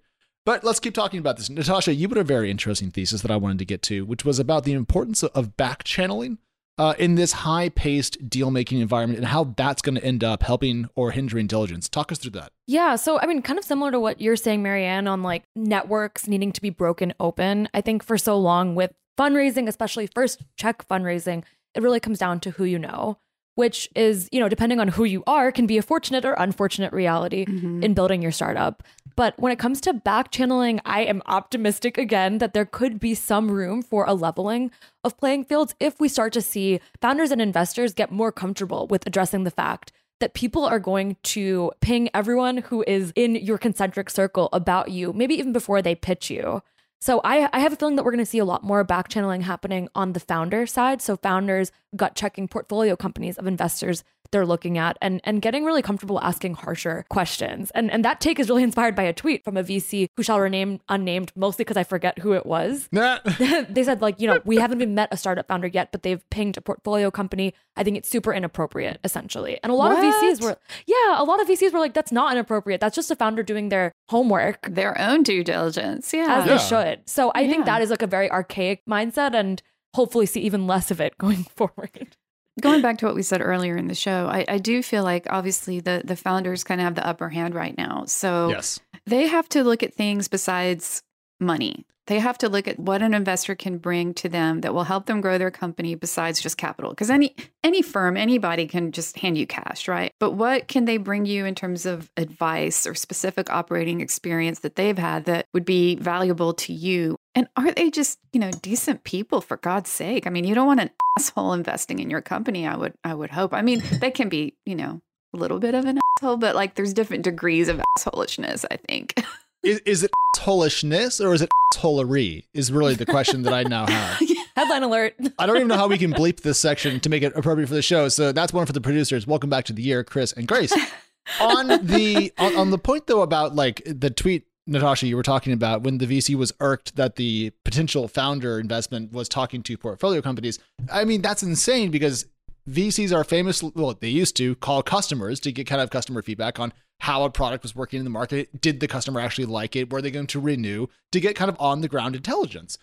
but 0.48 0.64
let's 0.64 0.80
keep 0.80 0.94
talking 0.94 1.20
about 1.20 1.36
this. 1.36 1.50
Natasha, 1.50 1.92
you 1.92 2.08
put 2.08 2.16
a 2.16 2.24
very 2.24 2.50
interesting 2.50 2.90
thesis 2.90 3.20
that 3.20 3.30
I 3.30 3.36
wanted 3.36 3.58
to 3.58 3.66
get 3.66 3.82
to, 3.82 4.06
which 4.06 4.24
was 4.24 4.38
about 4.38 4.64
the 4.64 4.72
importance 4.72 5.22
of 5.22 5.58
back 5.58 5.84
channeling 5.84 6.38
uh, 6.78 6.94
in 6.98 7.16
this 7.16 7.32
high 7.32 7.68
paced 7.68 8.30
deal 8.30 8.50
making 8.50 8.80
environment 8.80 9.18
and 9.18 9.28
how 9.28 9.52
that's 9.58 9.82
going 9.82 9.96
to 9.96 10.02
end 10.02 10.24
up 10.24 10.42
helping 10.42 10.88
or 10.94 11.10
hindering 11.10 11.48
diligence. 11.48 11.86
Talk 11.86 12.10
us 12.10 12.16
through 12.16 12.30
that. 12.30 12.52
Yeah. 12.66 12.96
So, 12.96 13.20
I 13.20 13.26
mean, 13.26 13.42
kind 13.42 13.58
of 13.58 13.64
similar 13.66 13.90
to 13.90 14.00
what 14.00 14.22
you're 14.22 14.36
saying, 14.36 14.62
Mary 14.62 14.86
Ann, 14.86 15.06
on 15.06 15.22
like 15.22 15.42
networks 15.54 16.26
needing 16.26 16.52
to 16.52 16.62
be 16.62 16.70
broken 16.70 17.12
open. 17.20 17.68
I 17.74 17.82
think 17.82 18.02
for 18.02 18.16
so 18.16 18.38
long 18.38 18.74
with 18.74 18.94
fundraising, 19.20 19.68
especially 19.68 20.06
first 20.14 20.44
check 20.56 20.88
fundraising, 20.88 21.44
it 21.74 21.82
really 21.82 22.00
comes 22.00 22.18
down 22.18 22.40
to 22.40 22.52
who 22.52 22.64
you 22.64 22.78
know 22.78 23.18
which 23.58 23.88
is, 23.96 24.28
you 24.30 24.38
know, 24.38 24.48
depending 24.48 24.78
on 24.78 24.86
who 24.86 25.02
you 25.02 25.24
are, 25.26 25.50
can 25.50 25.66
be 25.66 25.78
a 25.78 25.82
fortunate 25.82 26.24
or 26.24 26.32
unfortunate 26.34 26.92
reality 26.92 27.44
mm-hmm. 27.44 27.82
in 27.82 27.92
building 27.92 28.22
your 28.22 28.30
startup. 28.30 28.84
But 29.18 29.36
when 29.36 29.50
it 29.50 29.58
comes 29.58 29.80
to 29.80 29.92
back 29.92 30.30
channeling, 30.30 30.80
I 30.84 31.00
am 31.00 31.24
optimistic 31.26 31.98
again 31.98 32.38
that 32.38 32.54
there 32.54 32.64
could 32.64 33.00
be 33.00 33.16
some 33.16 33.50
room 33.50 33.82
for 33.82 34.04
a 34.04 34.14
leveling 34.14 34.70
of 35.02 35.18
playing 35.18 35.46
fields 35.46 35.74
if 35.80 35.98
we 35.98 36.08
start 36.08 36.32
to 36.34 36.40
see 36.40 36.78
founders 37.00 37.32
and 37.32 37.42
investors 37.42 37.94
get 37.94 38.12
more 38.12 38.30
comfortable 38.30 38.86
with 38.86 39.04
addressing 39.08 39.42
the 39.42 39.50
fact 39.50 39.90
that 40.20 40.34
people 40.34 40.64
are 40.64 40.78
going 40.78 41.16
to 41.24 41.72
ping 41.80 42.08
everyone 42.14 42.58
who 42.58 42.84
is 42.86 43.12
in 43.16 43.34
your 43.34 43.58
concentric 43.58 44.08
circle 44.08 44.48
about 44.52 44.92
you, 44.92 45.12
maybe 45.12 45.34
even 45.34 45.52
before 45.52 45.82
they 45.82 45.96
pitch 45.96 46.30
you. 46.30 46.62
So 47.00 47.20
I, 47.24 47.48
I 47.52 47.58
have 47.58 47.72
a 47.72 47.76
feeling 47.76 47.96
that 47.96 48.04
we're 48.04 48.12
going 48.12 48.24
to 48.24 48.30
see 48.30 48.38
a 48.38 48.44
lot 48.44 48.62
more 48.62 48.84
back 48.84 49.08
channeling 49.08 49.40
happening 49.40 49.88
on 49.96 50.12
the 50.12 50.20
founder 50.20 50.64
side. 50.64 51.02
So 51.02 51.16
founders 51.16 51.72
gut 51.96 52.14
checking 52.14 52.46
portfolio 52.46 52.94
companies 52.94 53.36
of 53.36 53.48
investors 53.48 54.04
they're 54.32 54.46
looking 54.46 54.78
at 54.78 54.96
and, 55.00 55.20
and 55.24 55.42
getting 55.42 55.64
really 55.64 55.82
comfortable 55.82 56.20
asking 56.20 56.54
harsher 56.54 57.04
questions. 57.08 57.70
And, 57.74 57.90
and 57.90 58.04
that 58.04 58.20
take 58.20 58.38
is 58.38 58.48
really 58.48 58.62
inspired 58.62 58.94
by 58.94 59.04
a 59.04 59.12
tweet 59.12 59.44
from 59.44 59.56
a 59.56 59.64
VC 59.64 60.08
who 60.16 60.22
shall 60.22 60.40
remain 60.40 60.80
unnamed, 60.88 61.32
mostly 61.34 61.64
because 61.64 61.76
I 61.76 61.84
forget 61.84 62.18
who 62.18 62.32
it 62.32 62.46
was. 62.46 62.88
they 62.92 63.84
said, 63.84 64.00
like, 64.00 64.20
you 64.20 64.26
know, 64.26 64.40
we 64.44 64.56
haven't 64.56 64.80
even 64.80 64.94
met 64.94 65.08
a 65.10 65.16
startup 65.16 65.48
founder 65.48 65.68
yet, 65.68 65.92
but 65.92 66.02
they've 66.02 66.22
pinged 66.30 66.56
a 66.56 66.60
portfolio 66.60 67.10
company. 67.10 67.54
I 67.76 67.84
think 67.84 67.96
it's 67.96 68.08
super 68.08 68.32
inappropriate, 68.32 68.98
essentially. 69.04 69.58
And 69.62 69.72
a 69.72 69.74
lot 69.74 69.92
what? 69.92 70.04
of 70.04 70.14
VCs 70.14 70.42
were, 70.42 70.58
yeah, 70.86 71.20
a 71.20 71.24
lot 71.24 71.40
of 71.40 71.48
VCs 71.48 71.72
were 71.72 71.78
like, 71.78 71.94
that's 71.94 72.12
not 72.12 72.32
inappropriate. 72.32 72.80
That's 72.80 72.96
just 72.96 73.10
a 73.10 73.16
founder 73.16 73.42
doing 73.42 73.68
their 73.68 73.92
homework, 74.08 74.66
their 74.68 74.98
own 75.00 75.22
due 75.22 75.44
diligence. 75.44 76.12
Yeah. 76.12 76.26
As 76.28 76.46
yeah. 76.46 76.56
they 76.56 76.58
should. 76.58 77.08
So 77.08 77.32
I 77.34 77.40
yeah. 77.40 77.50
think 77.50 77.66
that 77.66 77.82
is 77.82 77.90
like 77.90 78.02
a 78.02 78.06
very 78.06 78.30
archaic 78.30 78.82
mindset 78.88 79.34
and 79.34 79.62
hopefully 79.94 80.26
see 80.26 80.40
even 80.40 80.66
less 80.66 80.90
of 80.90 81.00
it 81.00 81.16
going 81.18 81.44
forward 81.44 82.16
going 82.60 82.82
back 82.82 82.98
to 82.98 83.06
what 83.06 83.14
we 83.14 83.22
said 83.22 83.40
earlier 83.40 83.76
in 83.76 83.88
the 83.88 83.94
show, 83.94 84.26
I, 84.26 84.44
I 84.48 84.58
do 84.58 84.82
feel 84.82 85.04
like 85.04 85.26
obviously 85.30 85.80
the 85.80 86.02
the 86.04 86.16
founders 86.16 86.64
kind 86.64 86.80
of 86.80 86.84
have 86.84 86.94
the 86.94 87.06
upper 87.06 87.28
hand 87.28 87.54
right 87.54 87.76
now. 87.76 88.04
So 88.06 88.48
yes. 88.48 88.80
they 89.06 89.26
have 89.26 89.48
to 89.50 89.64
look 89.64 89.82
at 89.82 89.94
things 89.94 90.28
besides 90.28 91.02
money. 91.40 91.86
They 92.08 92.20
have 92.20 92.38
to 92.38 92.48
look 92.48 92.66
at 92.66 92.80
what 92.80 93.02
an 93.02 93.12
investor 93.12 93.54
can 93.54 93.76
bring 93.76 94.14
to 94.14 94.30
them 94.30 94.62
that 94.62 94.72
will 94.72 94.84
help 94.84 95.04
them 95.04 95.20
grow 95.20 95.36
their 95.36 95.50
company 95.50 95.94
besides 95.94 96.40
just 96.40 96.56
capital. 96.56 96.90
Because 96.90 97.10
any 97.10 97.36
any 97.62 97.82
firm, 97.82 98.16
anybody 98.16 98.66
can 98.66 98.92
just 98.92 99.18
hand 99.18 99.36
you 99.36 99.46
cash, 99.46 99.88
right? 99.88 100.10
But 100.18 100.32
what 100.32 100.68
can 100.68 100.86
they 100.86 100.96
bring 100.96 101.26
you 101.26 101.44
in 101.44 101.54
terms 101.54 101.84
of 101.84 102.10
advice 102.16 102.86
or 102.86 102.94
specific 102.94 103.50
operating 103.50 104.00
experience 104.00 104.60
that 104.60 104.76
they've 104.76 104.96
had 104.96 105.26
that 105.26 105.46
would 105.52 105.66
be 105.66 105.96
valuable 105.96 106.54
to 106.54 106.72
you? 106.72 107.18
And 107.34 107.46
are 107.58 107.72
they 107.72 107.90
just, 107.90 108.18
you 108.32 108.40
know, 108.40 108.50
decent 108.62 109.04
people 109.04 109.42
for 109.42 109.58
God's 109.58 109.90
sake? 109.90 110.26
I 110.26 110.30
mean, 110.30 110.44
you 110.44 110.54
don't 110.54 110.66
want 110.66 110.80
an 110.80 110.90
asshole 111.18 111.52
investing 111.52 111.98
in 111.98 112.08
your 112.08 112.22
company, 112.22 112.66
I 112.66 112.74
would 112.74 112.94
I 113.04 113.14
would 113.14 113.30
hope. 113.30 113.52
I 113.52 113.60
mean, 113.60 113.82
they 114.00 114.10
can 114.10 114.30
be, 114.30 114.54
you 114.64 114.76
know, 114.76 115.02
a 115.34 115.36
little 115.36 115.58
bit 115.58 115.74
of 115.74 115.84
an 115.84 115.98
asshole, 116.18 116.38
but 116.38 116.54
like 116.54 116.74
there's 116.74 116.94
different 116.94 117.24
degrees 117.24 117.68
of 117.68 117.82
assholishness, 117.98 118.64
I 118.70 118.76
think. 118.76 119.22
is, 119.62 119.78
is 119.80 120.02
it 120.02 120.10
assholishness 120.36 121.24
or 121.24 121.34
is 121.34 121.42
it 121.42 121.50
assholery? 121.74 122.44
Is 122.54 122.70
really 122.72 122.94
the 122.94 123.06
question 123.06 123.42
that 123.42 123.52
I 123.52 123.62
now 123.64 123.86
have. 123.90 124.20
Headline 124.56 124.82
alert. 124.82 125.14
I 125.38 125.46
don't 125.46 125.56
even 125.56 125.68
know 125.68 125.76
how 125.76 125.88
we 125.88 125.98
can 125.98 126.12
bleep 126.12 126.40
this 126.40 126.58
section 126.58 127.00
to 127.00 127.08
make 127.08 127.22
it 127.22 127.32
appropriate 127.36 127.68
for 127.68 127.74
the 127.74 127.82
show. 127.82 128.08
So 128.08 128.32
that's 128.32 128.52
one 128.52 128.66
for 128.66 128.72
the 128.72 128.80
producers. 128.80 129.26
Welcome 129.26 129.50
back 129.50 129.64
to 129.66 129.72
the 129.72 129.82
year, 129.82 130.02
Chris 130.02 130.32
and 130.32 130.48
Grace. 130.48 130.72
on 131.40 131.68
the 131.86 132.32
on, 132.38 132.56
on 132.56 132.70
the 132.70 132.78
point 132.78 133.06
though 133.06 133.22
about 133.22 133.54
like 133.54 133.82
the 133.84 134.10
tweet 134.10 134.44
Natasha, 134.66 135.06
you 135.06 135.16
were 135.16 135.22
talking 135.22 135.54
about 135.54 135.82
when 135.82 135.96
the 135.96 136.06
VC 136.06 136.34
was 136.34 136.52
irked 136.60 136.96
that 136.96 137.16
the 137.16 137.52
potential 137.64 138.06
founder 138.06 138.60
investment 138.60 139.12
was 139.12 139.26
talking 139.26 139.62
to 139.62 139.78
portfolio 139.78 140.20
companies. 140.20 140.58
I 140.92 141.04
mean, 141.04 141.22
that's 141.22 141.42
insane 141.42 141.90
because 141.90 142.26
VCs 142.68 143.14
are 143.16 143.24
famous, 143.24 143.62
well, 143.62 143.96
they 143.98 144.08
used 144.08 144.36
to 144.36 144.54
call 144.56 144.82
customers 144.82 145.40
to 145.40 145.52
get 145.52 145.66
kind 145.66 145.80
of 145.80 145.90
customer 145.90 146.22
feedback 146.22 146.58
on 146.60 146.72
how 147.00 147.22
a 147.24 147.30
product 147.30 147.62
was 147.62 147.74
working 147.76 147.98
in 147.98 148.04
the 148.04 148.10
market. 148.10 148.60
Did 148.60 148.80
the 148.80 148.88
customer 148.88 149.20
actually 149.20 149.46
like 149.46 149.76
it? 149.76 149.90
Were 149.92 150.02
they 150.02 150.10
going 150.10 150.26
to 150.28 150.40
renew 150.40 150.88
to 151.12 151.20
get 151.20 151.36
kind 151.36 151.48
of 151.48 151.56
on 151.60 151.80
the 151.80 151.88
ground 151.88 152.14
intelligence? 152.16 152.78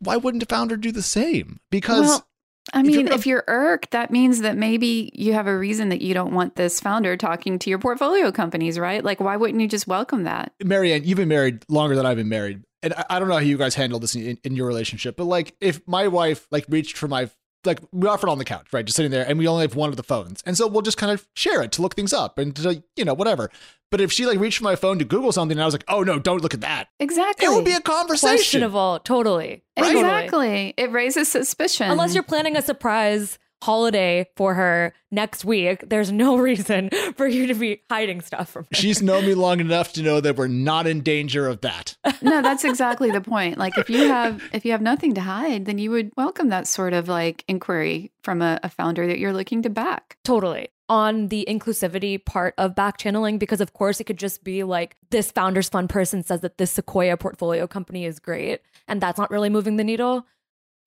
why 0.00 0.16
wouldn't 0.16 0.42
a 0.42 0.46
founder 0.46 0.76
do 0.76 0.90
the 0.90 1.00
same? 1.00 1.60
Because 1.70 2.06
Well, 2.08 2.26
I 2.74 2.80
If 2.80 2.86
you're 2.86 2.96
mean, 2.96 3.06
gonna- 3.06 3.18
if 3.18 3.24
you're 3.24 3.44
irked, 3.46 3.92
that 3.92 4.10
means 4.10 4.40
that 4.40 4.56
maybe 4.56 5.12
you 5.14 5.32
have 5.32 5.46
a 5.46 5.56
reason 5.56 5.90
that 5.90 6.02
you 6.02 6.12
don't 6.12 6.34
want 6.34 6.56
this 6.56 6.80
founder 6.80 7.16
talking 7.16 7.56
to 7.60 7.70
your 7.70 7.78
portfolio 7.78 8.32
companies, 8.32 8.80
right? 8.80 9.04
Like, 9.04 9.20
why 9.20 9.36
wouldn't 9.36 9.60
you 9.60 9.68
just 9.68 9.86
welcome 9.86 10.24
that? 10.24 10.52
Mary 10.64 10.92
Ann, 10.92 11.04
you've 11.04 11.18
been 11.18 11.28
married 11.28 11.64
longer 11.68 11.94
than 11.94 12.04
I've 12.04 12.16
been 12.16 12.28
married. 12.28 12.64
And 12.82 12.94
I, 12.94 13.04
I 13.10 13.18
don't 13.20 13.28
know 13.28 13.34
how 13.34 13.40
you 13.40 13.56
guys 13.56 13.76
handle 13.76 14.00
this 14.00 14.16
in, 14.16 14.38
in 14.42 14.56
your 14.56 14.66
relationship, 14.66 15.16
but 15.16 15.26
like 15.26 15.54
if 15.60 15.86
my 15.86 16.08
wife 16.08 16.48
like 16.50 16.66
reached 16.68 16.96
for 16.96 17.06
my 17.06 17.30
like 17.66 17.80
we 17.92 18.08
offered 18.08 18.28
on 18.28 18.38
the 18.38 18.44
couch, 18.44 18.66
right, 18.72 18.84
just 18.84 18.96
sitting 18.96 19.10
there, 19.10 19.26
and 19.28 19.38
we 19.38 19.46
only 19.48 19.62
have 19.62 19.74
one 19.74 19.90
of 19.90 19.96
the 19.96 20.02
phones, 20.02 20.42
and 20.46 20.56
so 20.56 20.66
we'll 20.66 20.82
just 20.82 20.96
kind 20.98 21.12
of 21.12 21.26
share 21.34 21.62
it 21.62 21.72
to 21.72 21.82
look 21.82 21.94
things 21.94 22.12
up 22.12 22.38
and 22.38 22.54
to 22.56 22.82
you 22.96 23.04
know 23.04 23.14
whatever. 23.14 23.50
But 23.90 24.00
if 24.00 24.10
she 24.10 24.26
like 24.26 24.38
reached 24.40 24.58
for 24.58 24.64
my 24.64 24.74
phone 24.76 24.98
to 24.98 25.04
Google 25.04 25.30
something, 25.32 25.56
and 25.56 25.62
I 25.62 25.64
was 25.64 25.74
like, 25.74 25.84
oh 25.88 26.02
no, 26.02 26.18
don't 26.18 26.42
look 26.42 26.54
at 26.54 26.60
that, 26.62 26.88
Exactly. 26.98 27.46
it 27.46 27.50
would 27.50 27.64
be 27.64 27.72
a 27.72 27.80
conversation. 27.80 28.36
Questionable, 28.36 29.00
totally. 29.04 29.62
Totally. 29.76 30.00
Exactly. 30.00 30.74
It 30.76 30.90
raises 30.90 31.28
suspicion. 31.28 31.90
Unless 31.90 32.14
you're 32.14 32.22
planning 32.22 32.56
a 32.56 32.62
surprise 32.62 33.38
holiday 33.62 34.26
for 34.36 34.54
her 34.54 34.92
next 35.10 35.44
week, 35.44 35.88
there's 35.88 36.12
no 36.12 36.36
reason 36.48 36.90
for 37.16 37.26
you 37.26 37.46
to 37.46 37.54
be 37.54 37.82
hiding 37.90 38.20
stuff 38.20 38.50
from 38.50 38.64
her. 38.64 38.74
She's 38.74 39.02
known 39.02 39.26
me 39.26 39.34
long 39.34 39.60
enough 39.60 39.92
to 39.94 40.02
know 40.02 40.20
that 40.20 40.36
we're 40.36 40.48
not 40.48 40.86
in 40.86 41.00
danger 41.00 41.46
of 41.46 41.60
that. 41.62 41.96
no, 42.22 42.42
that's 42.42 42.64
exactly 42.64 43.10
the 43.10 43.20
point. 43.20 43.58
Like 43.58 43.76
if 43.78 43.90
you 43.90 44.08
have 44.08 44.42
if 44.52 44.64
you 44.64 44.72
have 44.72 44.82
nothing 44.82 45.14
to 45.14 45.20
hide, 45.20 45.64
then 45.64 45.78
you 45.78 45.90
would 45.90 46.12
welcome 46.16 46.48
that 46.50 46.66
sort 46.66 46.92
of 46.92 47.08
like 47.08 47.44
inquiry 47.48 48.12
from 48.22 48.42
a, 48.42 48.58
a 48.62 48.68
founder 48.68 49.06
that 49.06 49.18
you're 49.18 49.32
looking 49.32 49.62
to 49.62 49.70
back. 49.70 50.18
Totally. 50.24 50.68
On 50.88 51.28
the 51.28 51.44
inclusivity 51.48 52.24
part 52.24 52.54
of 52.58 52.76
back 52.76 52.96
channeling, 52.98 53.38
because 53.38 53.60
of 53.60 53.72
course 53.72 53.98
it 53.98 54.04
could 54.04 54.18
just 54.18 54.44
be 54.44 54.62
like 54.62 54.96
this 55.10 55.32
founders 55.32 55.68
fund 55.68 55.90
person 55.90 56.22
says 56.22 56.42
that 56.42 56.58
this 56.58 56.70
Sequoia 56.70 57.16
portfolio 57.16 57.66
company 57.66 58.04
is 58.04 58.20
great, 58.20 58.60
and 58.86 59.00
that's 59.00 59.18
not 59.18 59.32
really 59.32 59.48
moving 59.48 59.76
the 59.76 59.84
needle. 59.84 60.24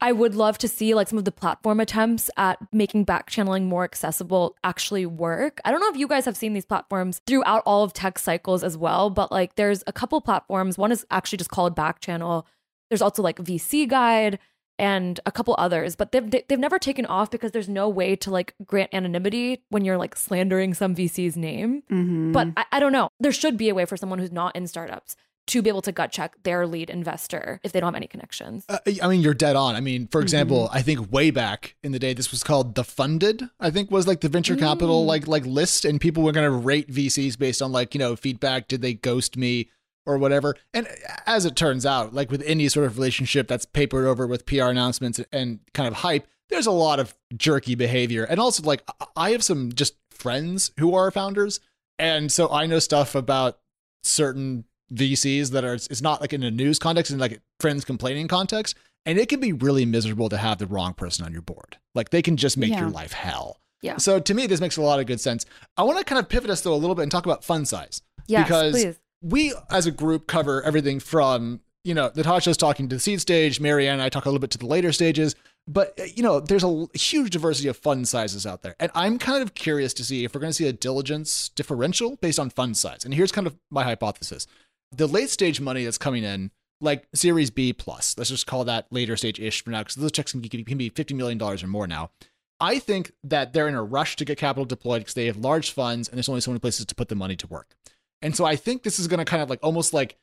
I 0.01 0.11
would 0.13 0.33
love 0.35 0.57
to 0.59 0.67
see 0.67 0.93
like 0.93 1.07
some 1.09 1.17
of 1.19 1.25
the 1.25 1.31
platform 1.31 1.79
attempts 1.79 2.29
at 2.37 2.57
making 2.71 3.03
back 3.03 3.29
channeling 3.29 3.65
more 3.67 3.83
accessible 3.83 4.55
actually 4.63 5.05
work. 5.05 5.59
I 5.65 5.71
don't 5.71 5.81
know 5.81 5.89
if 5.89 5.97
you 5.97 6.07
guys 6.07 6.25
have 6.25 6.37
seen 6.37 6.53
these 6.53 6.65
platforms 6.65 7.21
throughout 7.27 7.63
all 7.65 7.83
of 7.83 7.91
tech 7.93 8.17
cycles 8.17 8.63
as 8.63 8.77
well, 8.77 9.09
but 9.09 9.31
like 9.31 9.55
there's 9.55 9.83
a 9.87 9.93
couple 9.93 10.21
platforms. 10.21 10.77
One 10.77 10.91
is 10.91 11.05
actually 11.11 11.37
just 11.37 11.49
called 11.49 11.75
Back 11.75 11.99
Channel. 11.99 12.47
There's 12.89 13.01
also 13.01 13.21
like 13.21 13.37
VC 13.39 13.87
Guide 13.89 14.39
and 14.77 15.19
a 15.25 15.31
couple 15.33 15.53
others, 15.57 15.97
but 15.97 16.13
they've 16.13 16.31
they- 16.31 16.45
they've 16.47 16.57
never 16.57 16.79
taken 16.79 17.05
off 17.05 17.29
because 17.29 17.51
there's 17.51 17.67
no 17.67 17.89
way 17.89 18.15
to 18.15 18.31
like 18.31 18.55
grant 18.65 18.93
anonymity 18.93 19.61
when 19.69 19.83
you're 19.83 19.97
like 19.97 20.15
slandering 20.15 20.73
some 20.73 20.95
VC's 20.95 21.35
name. 21.35 21.83
Mm-hmm. 21.91 22.31
But 22.31 22.47
I, 22.55 22.65
I 22.71 22.79
don't 22.79 22.93
know. 22.93 23.09
There 23.19 23.33
should 23.33 23.57
be 23.57 23.67
a 23.67 23.75
way 23.75 23.83
for 23.83 23.97
someone 23.97 24.19
who's 24.19 24.31
not 24.31 24.55
in 24.55 24.65
startups 24.67 25.17
to 25.49 25.61
be 25.61 25.69
able 25.69 25.81
to 25.83 25.91
gut 25.91 26.11
check 26.11 26.41
their 26.43 26.65
lead 26.65 26.89
investor 26.89 27.59
if 27.63 27.71
they 27.71 27.79
don't 27.79 27.87
have 27.87 27.95
any 27.95 28.07
connections. 28.07 28.65
Uh, 28.69 28.79
I 29.03 29.07
mean, 29.07 29.21
you're 29.21 29.33
dead 29.33 29.55
on. 29.55 29.75
I 29.75 29.81
mean, 29.81 30.07
for 30.07 30.21
example, 30.21 30.67
Mm-hmm. 30.67 30.77
I 30.77 30.81
think 30.81 31.11
way 31.11 31.31
back 31.31 31.75
in 31.83 31.91
the 31.91 31.99
day, 31.99 32.13
this 32.13 32.31
was 32.31 32.43
called 32.43 32.75
TheFunded. 32.75 33.49
I 33.59 33.69
think 33.69 33.91
was 33.91 34.07
like 34.07 34.21
the 34.21 34.29
venture 34.29 34.55
capital 34.55 35.03
Mm. 35.03 35.07
like 35.07 35.27
like 35.27 35.45
list, 35.45 35.85
and 35.85 35.99
people 36.01 36.23
were 36.23 36.31
going 36.31 36.49
to 36.49 36.57
rate 36.57 36.89
VCs 36.91 37.37
based 37.37 37.61
on 37.61 37.71
like 37.71 37.93
you 37.93 37.99
know 37.99 38.15
feedback. 38.15 38.67
Did 38.67 38.81
they 38.81 38.93
ghost 38.93 39.37
me 39.37 39.69
or 40.05 40.17
whatever? 40.17 40.55
And 40.73 40.87
as 41.25 41.45
it 41.45 41.55
turns 41.55 41.85
out, 41.85 42.13
like 42.13 42.31
with 42.31 42.41
any 42.45 42.67
sort 42.69 42.85
of 42.87 42.97
relationship 42.97 43.47
that's 43.47 43.65
papered 43.65 44.05
over 44.05 44.25
with 44.25 44.45
PR 44.45 44.63
announcements 44.65 45.19
and 45.31 45.59
kind 45.73 45.87
of 45.87 45.95
hype, 45.95 46.25
there's 46.49 46.65
a 46.67 46.71
lot 46.71 46.99
of 46.99 47.13
jerky 47.35 47.75
behavior, 47.75 48.23
and 48.23 48.39
also 48.39 48.63
like 48.63 48.83
I- 48.99 49.05
I 49.15 49.31
have 49.31 49.43
some 49.43 49.71
just 49.73 49.95
friends 50.11 50.71
who 50.79 50.93
are 50.95 51.09
founders, 51.11 51.59
and 51.97 52.31
so 52.31 52.49
I 52.51 52.65
know 52.65 52.79
stuff 52.79 53.15
about 53.15 53.59
certain 54.03 54.65
VCs 54.93 55.51
that 55.51 55.63
are 55.63 55.73
it's 55.75 56.01
not 56.01 56.21
like 56.21 56.33
in 56.33 56.43
a 56.43 56.51
news 56.51 56.79
context 56.79 57.11
and 57.11 57.19
like 57.19 57.41
friends 57.59 57.85
complaining 57.85 58.27
context. 58.27 58.75
And 59.05 59.17
it 59.17 59.29
can 59.29 59.39
be 59.39 59.53
really 59.53 59.85
miserable 59.85 60.29
to 60.29 60.37
have 60.37 60.57
the 60.57 60.67
wrong 60.67 60.93
person 60.93 61.25
on 61.25 61.31
your 61.31 61.41
board. 61.41 61.77
Like 61.95 62.09
they 62.09 62.21
can 62.21 62.37
just 62.37 62.57
make 62.57 62.71
Yeah. 62.71 62.81
your 62.81 62.89
life 62.89 63.13
hell. 63.13 63.57
Yeah. 63.81 63.97
So 63.97 64.19
to 64.19 64.33
me, 64.33 64.45
this 64.45 64.59
makes 64.59 64.75
a 64.77 64.81
lot 64.81 64.99
of 64.99 65.05
good 65.05 65.21
sense. 65.21 65.45
I 65.77 65.83
want 65.83 65.97
to 65.99 66.03
kind 66.03 66.19
of 66.19 66.27
pivot 66.27 66.49
us 66.49 66.61
though 66.61 66.73
a 66.73 66.75
little 66.75 66.95
bit 66.95 67.03
and 67.03 67.11
talk 67.11 67.25
about 67.25 67.43
fund 67.45 67.67
size. 67.67 68.01
Yes, 68.27 68.45
because 68.45 68.73
please. 68.73 68.99
we 69.21 69.53
as 69.71 69.85
a 69.85 69.91
group 69.91 70.27
cover 70.27 70.61
everything 70.63 70.99
from, 70.99 71.61
you 71.85 71.93
know, 71.93 72.11
Natasha's 72.13 72.57
talking 72.57 72.89
to 72.89 72.97
the 72.97 72.99
seed 72.99 73.21
stage, 73.21 73.59
Mary 73.61 73.87
Ann 73.87 73.93
and 73.93 74.01
I 74.01 74.09
talk 74.09 74.25
a 74.25 74.29
little 74.29 74.39
bit 74.41 74.51
to 74.51 74.57
the 74.57 74.65
later 74.67 74.91
stages. 74.91 75.33
But, 75.65 75.97
uh, 75.99 76.03
you 76.15 76.23
know, 76.23 76.39
there's 76.39 76.63
a 76.63 76.87
huge 76.93 77.29
diversity 77.29 77.69
of 77.69 77.77
fund 77.77 78.07
sizes 78.07 78.45
out 78.45 78.63
there. 78.63 78.75
And 78.79 78.91
I'm 78.95 79.17
kind 79.17 79.41
of 79.41 79.53
curious 79.53 79.93
to 79.95 80.03
see 80.03 80.25
if 80.25 80.33
we're 80.35 80.41
going 80.41 80.49
to 80.49 80.53
see 80.55 80.67
a 80.67 80.73
diligence 80.73 81.49
differential 81.49 82.17
based 82.17 82.39
on 82.39 82.49
fund 82.49 82.75
size. 82.75 83.05
And 83.05 83.13
here's 83.13 83.31
kind 83.31 83.47
of 83.47 83.55
my 83.71 83.83
hypothesis 83.83 84.45
the 84.91 85.07
late 85.07 85.29
stage 85.29 85.61
money 85.61 85.83
that's 85.83 85.97
coming 85.97 86.23
in, 86.23 86.51
like 86.81 87.07
Series 87.13 87.49
B 87.49 87.73
plus, 87.73 88.15
let's 88.17 88.29
just 88.29 88.47
call 88.47 88.63
that 88.65 88.87
later 88.91 89.17
stage 89.17 89.39
ish 89.39 89.63
for 89.63 89.69
now, 89.69 89.79
because 89.79 89.95
those 89.95 90.11
checks 90.11 90.31
can, 90.31 90.41
be- 90.41 90.49
can 90.49 90.77
be 90.77 90.89
$50 90.89 91.15
million 91.15 91.41
or 91.41 91.67
more 91.67 91.87
now. 91.87 92.11
I 92.59 92.79
think 92.79 93.13
that 93.23 93.53
they're 93.53 93.67
in 93.67 93.75
a 93.75 93.83
rush 93.83 94.15
to 94.17 94.25
get 94.25 94.37
capital 94.37 94.65
deployed 94.65 95.01
because 95.01 95.13
they 95.13 95.27
have 95.27 95.37
large 95.37 95.71
funds 95.71 96.09
and 96.09 96.17
there's 96.17 96.29
only 96.29 96.41
so 96.41 96.51
many 96.51 96.59
places 96.59 96.85
to 96.85 96.95
put 96.95 97.07
the 97.07 97.15
money 97.15 97.35
to 97.37 97.47
work. 97.47 97.73
And 98.21 98.35
so 98.35 98.43
I 98.45 98.55
think 98.57 98.83
this 98.83 98.99
is 98.99 99.07
going 99.07 99.19
to 99.19 99.25
kind 99.25 99.41
of 99.41 99.49
like 99.49 99.59
almost 99.63 99.93
like 99.93 100.17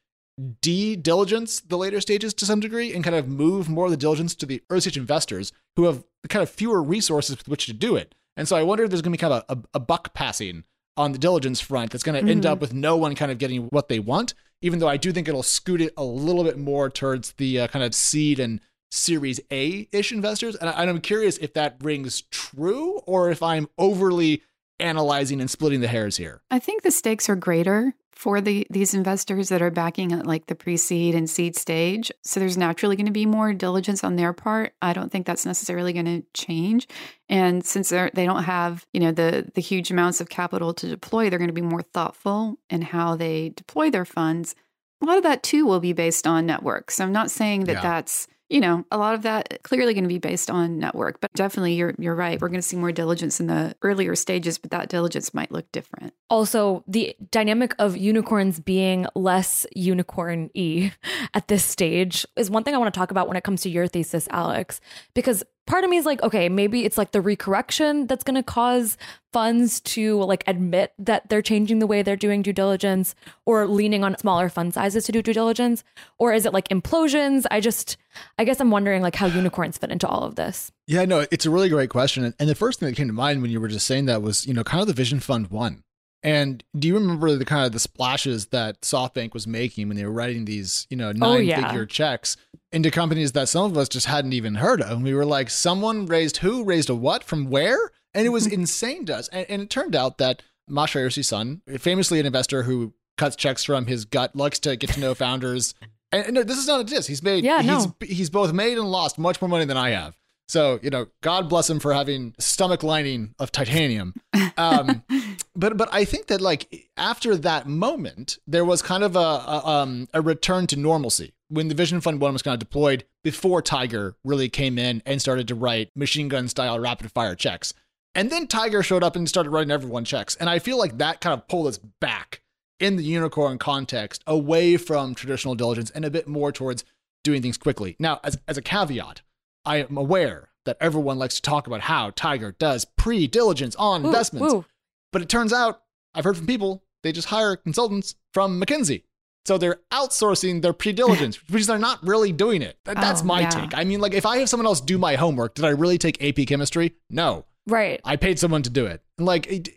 de 0.61 0.96
diligence 0.96 1.61
the 1.61 1.78
later 1.78 1.99
stages 1.99 2.35
to 2.35 2.44
some 2.44 2.61
degree 2.61 2.92
and 2.92 3.02
kind 3.02 3.16
of 3.16 3.26
move 3.26 3.70
more 3.70 3.87
of 3.87 3.90
the 3.90 3.96
diligence 3.96 4.35
to 4.35 4.44
the 4.44 4.62
early 4.68 4.82
stage 4.82 4.99
investors 4.99 5.50
who 5.76 5.85
have 5.85 6.04
kind 6.28 6.42
of 6.42 6.50
fewer 6.50 6.82
resources 6.82 7.38
with 7.38 7.49
which 7.49 7.66
to 7.66 7.73
do 7.73 7.96
it. 7.96 8.14
And 8.37 8.46
so 8.46 8.54
I 8.54 8.62
wonder 8.62 8.85
if 8.85 8.90
there's 8.90 9.00
going 9.00 9.12
to 9.12 9.18
be 9.18 9.20
kind 9.20 9.32
of 9.32 9.44
a, 9.49 9.54
a, 9.54 9.62
a 9.75 9.80
buck 9.80 10.12
passing 10.12 10.64
on 10.97 11.12
the 11.12 11.19
diligence 11.19 11.61
front 11.61 11.91
that's 11.93 12.05
going 12.05 12.25
to 12.25 12.31
end 12.31 12.45
Mhm. 12.45 12.50
up 12.50 12.61
with 12.61 12.73
no 12.73 12.97
one 12.97 13.15
kind 13.15 13.31
of 13.31 13.38
getting 13.38 13.65
what 13.67 13.88
they 13.88 13.99
want, 13.99 14.35
even 14.62 14.79
though 14.79 14.88
I 14.88 14.97
do 14.97 15.12
think 15.12 15.29
it'll 15.29 15.43
scoot 15.43 15.81
it 15.81 15.93
a 15.97 16.05
little 16.05 16.43
bit 16.45 16.59
more 16.59 16.88
towards 16.91 17.33
the 17.33 17.61
uh, 17.61 17.69
kind 17.69 17.85
of 17.85 17.95
seed 17.95 18.38
and 18.41 18.61
Series 18.91 19.41
A 19.50 19.88
ish 19.93 20.12
investors. 20.12 20.55
And, 20.57 20.71
I, 20.71 20.81
and 20.81 20.88
I'm 20.91 21.00
curious 21.00 21.37
if 21.38 21.53
that 21.55 21.76
rings 21.83 22.23
true 22.31 22.99
or 23.07 23.31
if 23.31 23.43
I'm 23.43 23.69
overly 23.79 24.43
analyzing 24.80 25.40
and 25.40 25.50
splitting 25.50 25.80
the 25.80 25.88
hairs 25.88 26.16
here. 26.16 26.42
I 26.50 26.59
think 26.59 26.83
the 26.83 26.90
stakes 26.90 27.28
are 27.28 27.37
greater 27.37 27.95
for 28.12 28.40
the 28.40 28.66
these 28.71 28.95
investors 28.95 29.50
that 29.50 29.61
are 29.61 29.71
backing 29.71 30.12
at 30.12 30.26
like 30.26 30.47
the 30.47 30.54
pre-seed 30.54 31.14
and 31.14 31.28
seed 31.28 31.54
stage. 31.54 32.11
So 32.23 32.40
there's 32.40 32.56
naturally 32.56 32.97
going 32.97 33.06
to 33.06 33.12
be 33.12 33.26
more 33.26 33.52
diligence 33.52 34.02
on 34.02 34.16
their 34.16 34.33
part. 34.33 34.73
I 34.80 34.95
don't 34.95 35.12
think 35.12 35.26
that's 35.26 35.45
necessarily 35.45 35.92
going 35.92 36.06
to 36.06 36.25
change. 36.33 36.88
And 37.28 37.64
since 37.64 37.90
they're 37.90 38.11
they 38.14 38.25
don't 38.25 38.45
have, 38.45 38.87
you 38.92 39.00
know, 39.00 39.12
the 39.12 39.50
the 39.54 39.61
huge 39.61 39.90
amounts 39.90 40.21
of 40.23 40.30
capital 40.30 40.73
to 40.75 40.88
deploy, 40.88 41.28
they're 41.28 41.38
going 41.38 41.49
to 41.49 41.54
be 41.54 41.61
more 41.61 41.83
thoughtful 41.83 42.59
in 42.71 42.83
how 42.83 43.16
they 43.16 43.50
deploy 43.50 43.90
their 43.90 44.06
funds. 44.06 44.54
A 45.02 45.04
lot 45.04 45.18
of 45.18 45.23
that 45.25 45.42
too 45.42 45.66
will 45.66 45.80
be 45.80 45.92
based 45.92 46.26
on 46.26 46.47
network. 46.47 46.90
So 46.90 47.04
I'm 47.04 47.12
not 47.12 47.30
saying 47.30 47.64
that 47.64 47.75
Yeah. 47.75 47.83
that's 47.83 48.28
you 48.49 48.61
know, 48.61 48.85
a 48.93 48.99
lot 48.99 49.15
of 49.15 49.23
that 49.23 49.62
clearly 49.65 49.93
going 49.93 50.05
to 50.05 50.09
be 50.09 50.19
based 50.19 50.50
on 50.50 50.79
network, 50.79 51.21
but 51.21 51.33
definitely 51.33 51.75
you're 51.75 51.95
you're 51.99 52.15
right. 52.15 52.41
We're 52.41 52.49
going 52.49 52.61
to 52.61 52.67
see 52.67 52.76
more 52.76 52.93
diligence 52.93 53.41
in 53.41 53.47
the 53.49 53.75
earlier 53.83 54.15
stages, 54.15 54.57
but 54.59 54.71
that 54.71 54.88
diligence 54.88 55.35
might 55.35 55.50
look 55.50 55.71
different. 55.73 56.15
also 56.31 56.85
the 56.87 57.17
dynamic 57.31 57.75
of 57.79 57.97
unicorns 57.97 58.61
being 58.61 59.07
less 59.15 59.67
unicorn 59.75 60.50
y 60.55 60.93
at 61.35 61.49
this 61.49 61.65
stage 61.65 62.26
is 62.37 62.50
one 62.50 62.62
thing 62.65 62.75
I 62.75 62.79
want 62.79 62.93
to 62.93 62.99
talk 62.99 63.11
about 63.11 63.29
when 63.29 63.37
it 63.37 63.45
comes 63.45 63.62
to 63.62 63.71
your 63.71 63.88
thesis, 63.88 64.29
Alex, 64.31 64.81
because 65.15 65.43
part 65.66 65.85
of 65.85 65.90
me 65.90 65.96
is 65.96 66.06
like, 66.06 66.23
okay, 66.23 66.49
maybe 66.49 66.85
it's 66.85 66.96
like 66.96 67.12
the 67.12 67.20
recorrection 67.20 68.08
that's 68.08 68.25
going 68.25 68.37
to 68.37 68.42
cause 68.42 68.96
funds 69.32 69.80
to 69.82 70.23
like 70.25 70.42
admit 70.46 70.92
that 70.99 71.28
they're 71.28 71.42
changing 71.42 71.78
the 71.78 71.87
way 71.87 72.02
they're 72.02 72.16
doing 72.16 72.40
due 72.40 72.52
diligence 72.52 73.14
or 73.44 73.66
leaning 73.66 74.02
on 74.02 74.16
smaller 74.18 74.49
fund 74.49 74.73
sizes 74.73 75.04
to 75.04 75.12
do 75.12 75.20
due 75.23 75.35
diligence 75.35 75.85
or 76.18 76.32
is 76.32 76.46
it 76.46 76.54
like 76.54 76.68
implosions 76.68 77.44
i 77.50 77.61
just 77.61 77.99
i 78.38 78.44
guess 78.44 78.61
i'm 78.61 78.70
wondering 78.70 79.02
like 79.02 79.14
how 79.14 79.26
unicorns 79.26 79.76
fit 79.76 79.90
into 79.90 80.08
all 80.08 80.23
of 80.23 80.37
this 80.37 80.73
Yeah, 80.87 81.04
no, 81.04 81.26
it's 81.30 81.44
a 81.44 81.50
really 81.50 81.68
great 81.68 81.90
question. 81.90 82.32
And 82.38 82.49
the 82.49 82.54
first 82.54 82.80
thing 82.80 82.88
that 82.88 82.96
came 82.96 83.08
to 83.08 83.12
mind 83.12 83.42
when 83.42 83.50
you 83.50 83.61
were 83.61 83.68
just 83.68 83.87
saying 83.87 84.06
that 84.06 84.23
was, 84.23 84.46
you 84.46 84.54
know, 84.54 84.64
kind 84.64 84.80
of 84.80 84.87
the 84.87 84.94
Vision 84.94 85.20
Fund 85.20 85.49
one. 85.49 85.82
And 86.23 86.64
do 86.76 86.88
you 86.88 86.94
remember 86.94 87.37
the 87.37 87.44
kind 87.44 87.66
of 87.66 87.73
the 87.73 87.78
splashes 87.78 88.46
that 88.46 88.80
SoftBank 88.80 89.35
was 89.35 89.46
making 89.46 89.87
when 89.88 89.96
they 89.96 90.04
were 90.04 90.11
writing 90.12 90.44
these, 90.44 90.87
you 90.90 90.96
know, 90.96 91.08
Oh, 91.11 91.12
nine 91.12 91.44
yeah. 91.46 91.68
figure 91.68 91.85
checks 91.87 92.37
into 92.73 92.90
companies 92.90 93.32
that 93.32 93.49
some 93.49 93.64
of 93.70 93.76
us 93.76 93.88
just 93.88 94.06
hadn't 94.06 94.32
even 94.32 94.56
heard 94.56 94.80
of? 94.82 94.90
And 94.90 95.04
we 95.04 95.14
were 95.14 95.25
like, 95.25 95.50
someone 95.50 96.06
raised 96.06 96.38
who, 96.38 96.64
raised 96.64 96.90
a 96.90 96.94
what, 96.94 97.25
from 97.25 97.50
where? 97.50 97.90
And 98.14 98.26
it 98.26 98.30
was 98.30 98.46
insane 98.52 99.06
to 99.06 99.16
us. 99.16 99.28
And, 99.28 99.46
and 99.49 99.62
it 99.62 99.70
turned 99.70 99.94
out 99.96 100.18
that 100.18 100.42
Masayoshi 100.70 101.25
Son, 101.25 101.62
famously 101.78 102.20
an 102.20 102.26
investor 102.26 102.64
who 102.64 102.92
cuts 103.16 103.37
checks 103.37 103.64
from 103.64 103.87
his 103.87 104.04
gut, 104.04 104.35
likes 104.37 104.58
to 104.61 104.76
get 104.76 104.90
to 104.90 105.00
know 105.00 105.14
founders. 105.14 105.75
And, 106.12 106.26
and 106.26 106.35
no, 106.37 106.42
this 106.44 106.56
is 106.56 106.68
not 106.68 106.80
a 106.80 106.85
diss. 106.85 107.08
He's 107.08 107.20
made, 107.20 107.42
Yeah, 107.42 107.62
he's, 107.62 107.85
no. 107.85 107.96
he's 108.00 108.30
both 108.30 108.52
made 108.52 108.78
and 108.78 108.88
lost 108.88 109.18
much 109.18 109.42
more 109.42 109.49
money 109.49 109.64
than 109.64 109.76
I 109.76 109.90
have. 109.90 110.16
So, 110.49 110.78
you 110.80 110.88
know, 110.88 111.08
God 111.20 111.49
bless 111.49 111.68
him 111.68 111.80
for 111.80 111.92
having 111.92 112.32
stomach 112.38 112.85
lining 112.85 113.35
of 113.40 113.50
titanium. 113.50 114.14
Um, 114.56 115.02
but 115.56 115.76
but 115.76 115.88
I 115.92 116.04
think 116.04 116.28
that 116.28 116.40
like 116.40 116.88
after 116.96 117.37
that 117.38 117.66
moment, 117.66 118.38
there 118.46 118.64
was 118.64 118.82
kind 118.82 119.02
of 119.02 119.16
a, 119.16 119.18
a 119.18 119.66
um 119.66 120.06
a 120.14 120.20
return 120.20 120.68
to 120.68 120.76
normalcy 120.76 121.35
when 121.49 121.69
the 121.69 121.75
Vision 121.75 122.00
Fund 122.00 122.21
One 122.21 122.33
was 122.33 122.43
kind 122.43 122.55
of 122.55 122.61
deployed 122.61 123.05
before 123.23 123.62
Tiger 123.62 124.17
really 124.25 124.49
came 124.49 124.79
in 124.79 125.03
and 125.07 125.21
started 125.21 125.49
to 125.49 125.55
write 125.55 125.91
machine 125.95 126.29
gun 126.29 126.49
style 126.49 126.79
rapid 126.79 127.12
fire 127.12 127.35
checks. 127.35 127.73
And 128.15 128.31
then 128.31 128.47
Tiger 128.47 128.83
showed 128.83 129.03
up 129.03 129.15
and 129.15 129.29
started 129.29 129.50
writing 129.50 129.71
everyone 129.71 130.05
checks. 130.05 130.37
And 130.37 130.49
I 130.49 130.59
feel 130.59 130.79
like 130.79 130.99
that 130.99 131.21
kind 131.21 131.35
of 131.35 131.47
pulled 131.49 131.67
us 131.67 131.79
back 132.00 132.41
in 132.81 132.97
the 132.97 133.05
unicorn 133.05 133.59
context 133.59 134.23
away 134.26 134.76
from 134.76 135.15
traditional 135.15 135.55
diligence 135.55 135.91
and 135.91 136.05
a 136.05 136.11
bit 136.11 136.26
more 136.26 136.50
towards 136.53 136.85
doing 137.25 137.43
things 137.43 137.59
quickly. 137.59 137.97
Now, 137.99 138.21
as, 138.25 138.38
as 138.49 138.57
a 138.57 138.62
caveat, 138.62 139.23
I 139.65 139.79
am 139.79 139.97
aware 139.97 140.50
that 140.65 140.76
everyone 140.81 141.19
likes 141.19 141.37
to 141.37 141.43
talk 141.43 141.67
about 141.67 141.83
how 141.83 142.11
Tiger 142.11 142.53
does 142.59 142.85
pre 142.85 143.26
diligence 143.26 143.76
on 143.76 144.03
Ooh, 144.03 144.07
investments. 144.07 144.53
ooh. 144.55 144.65
But 145.12 145.23
it 145.23 145.29
turns 145.29 145.53
out, 145.53 145.83
I've 146.15 146.25
heard 146.25 146.37
from 146.37 146.47
people, 146.47 146.83
they 147.03 147.12
just 147.12 147.29
hire 147.29 147.57
consultants 147.57 148.17
from 148.33 148.61
McKinsey. 148.61 149.03
So 149.47 149.59
they're 149.59 149.81
outsourcing 149.93 150.62
their 150.62 150.73
pre 150.73 150.93
diligence, 150.93 151.37
which 151.50 151.67
they're 151.67 151.79
not 151.79 152.03
really 152.07 152.33
doing 152.33 152.62
it. 152.62 152.79
That- 152.85 152.97
That's 152.97 153.23
Oh, 153.23 153.26
my 153.26 153.41
yeah. 153.41 153.50
take. 153.50 153.76
I 153.76 153.85
mean, 153.85 154.00
like, 154.00 154.12
if 154.15 154.26
I 154.26 154.38
have 154.38 154.49
someone 154.49 154.67
else 154.67 154.81
do 154.81 154.99
my 154.99 155.15
homework, 155.15 155.55
did 155.55 155.65
I 155.65 155.71
really 155.71 155.99
take 155.99 156.23
AP 156.23 156.47
chemistry? 156.47 156.95
No. 157.11 157.45
Right. 157.67 158.00
I 158.05 158.17
paid 158.17 158.38
someone 158.38 158.62
to 158.62 158.71
do 158.71 158.87
it. 158.87 159.03
Like, 159.19 159.69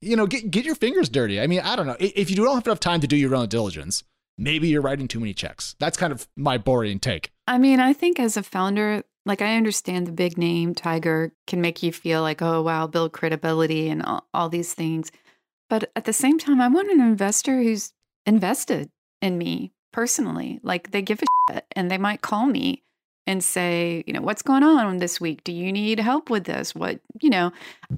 you 0.00 0.16
know, 0.16 0.26
get, 0.26 0.50
get 0.50 0.64
your 0.64 0.74
fingers 0.74 1.08
dirty. 1.08 1.40
I 1.40 1.46
mean, 1.46 1.60
I 1.60 1.76
don't 1.76 1.86
know. 1.86 1.96
If 2.00 2.30
you 2.30 2.36
don't 2.36 2.54
have 2.54 2.66
enough 2.66 2.80
time 2.80 3.00
to 3.00 3.06
do 3.06 3.16
your 3.16 3.34
own 3.34 3.48
diligence, 3.48 4.02
maybe 4.38 4.68
you're 4.68 4.80
writing 4.82 5.06
too 5.08 5.20
many 5.20 5.34
checks. 5.34 5.76
That's 5.78 5.96
kind 5.98 6.12
of 6.12 6.26
my 6.36 6.58
boring 6.58 6.98
take. 6.98 7.30
I 7.46 7.58
mean, 7.58 7.80
I 7.80 7.92
think 7.92 8.18
as 8.18 8.36
a 8.36 8.42
founder, 8.42 9.02
like 9.26 9.42
I 9.42 9.56
understand 9.56 10.06
the 10.06 10.12
big 10.12 10.38
name 10.38 10.74
Tiger 10.74 11.32
can 11.46 11.60
make 11.60 11.82
you 11.82 11.92
feel 11.92 12.22
like, 12.22 12.40
oh, 12.42 12.62
wow, 12.62 12.86
build 12.86 13.12
credibility 13.12 13.88
and 13.88 14.02
all, 14.02 14.26
all 14.32 14.48
these 14.48 14.72
things. 14.74 15.10
But 15.68 15.90
at 15.94 16.04
the 16.06 16.12
same 16.14 16.38
time, 16.38 16.60
I 16.60 16.68
want 16.68 16.90
an 16.90 17.00
investor 17.00 17.62
who's 17.62 17.92
invested 18.26 18.90
in 19.20 19.38
me 19.38 19.72
personally. 19.92 20.60
Like 20.62 20.90
they 20.90 21.02
give 21.02 21.20
a 21.22 21.52
shit 21.52 21.66
and 21.76 21.90
they 21.90 21.98
might 21.98 22.22
call 22.22 22.46
me 22.46 22.82
and 23.26 23.44
say, 23.44 24.02
you 24.06 24.12
know, 24.12 24.22
what's 24.22 24.42
going 24.42 24.64
on 24.64 24.98
this 24.98 25.20
week? 25.20 25.44
Do 25.44 25.52
you 25.52 25.72
need 25.72 26.00
help 26.00 26.30
with 26.30 26.44
this? 26.44 26.74
What, 26.74 27.00
you 27.20 27.30
know, 27.30 27.52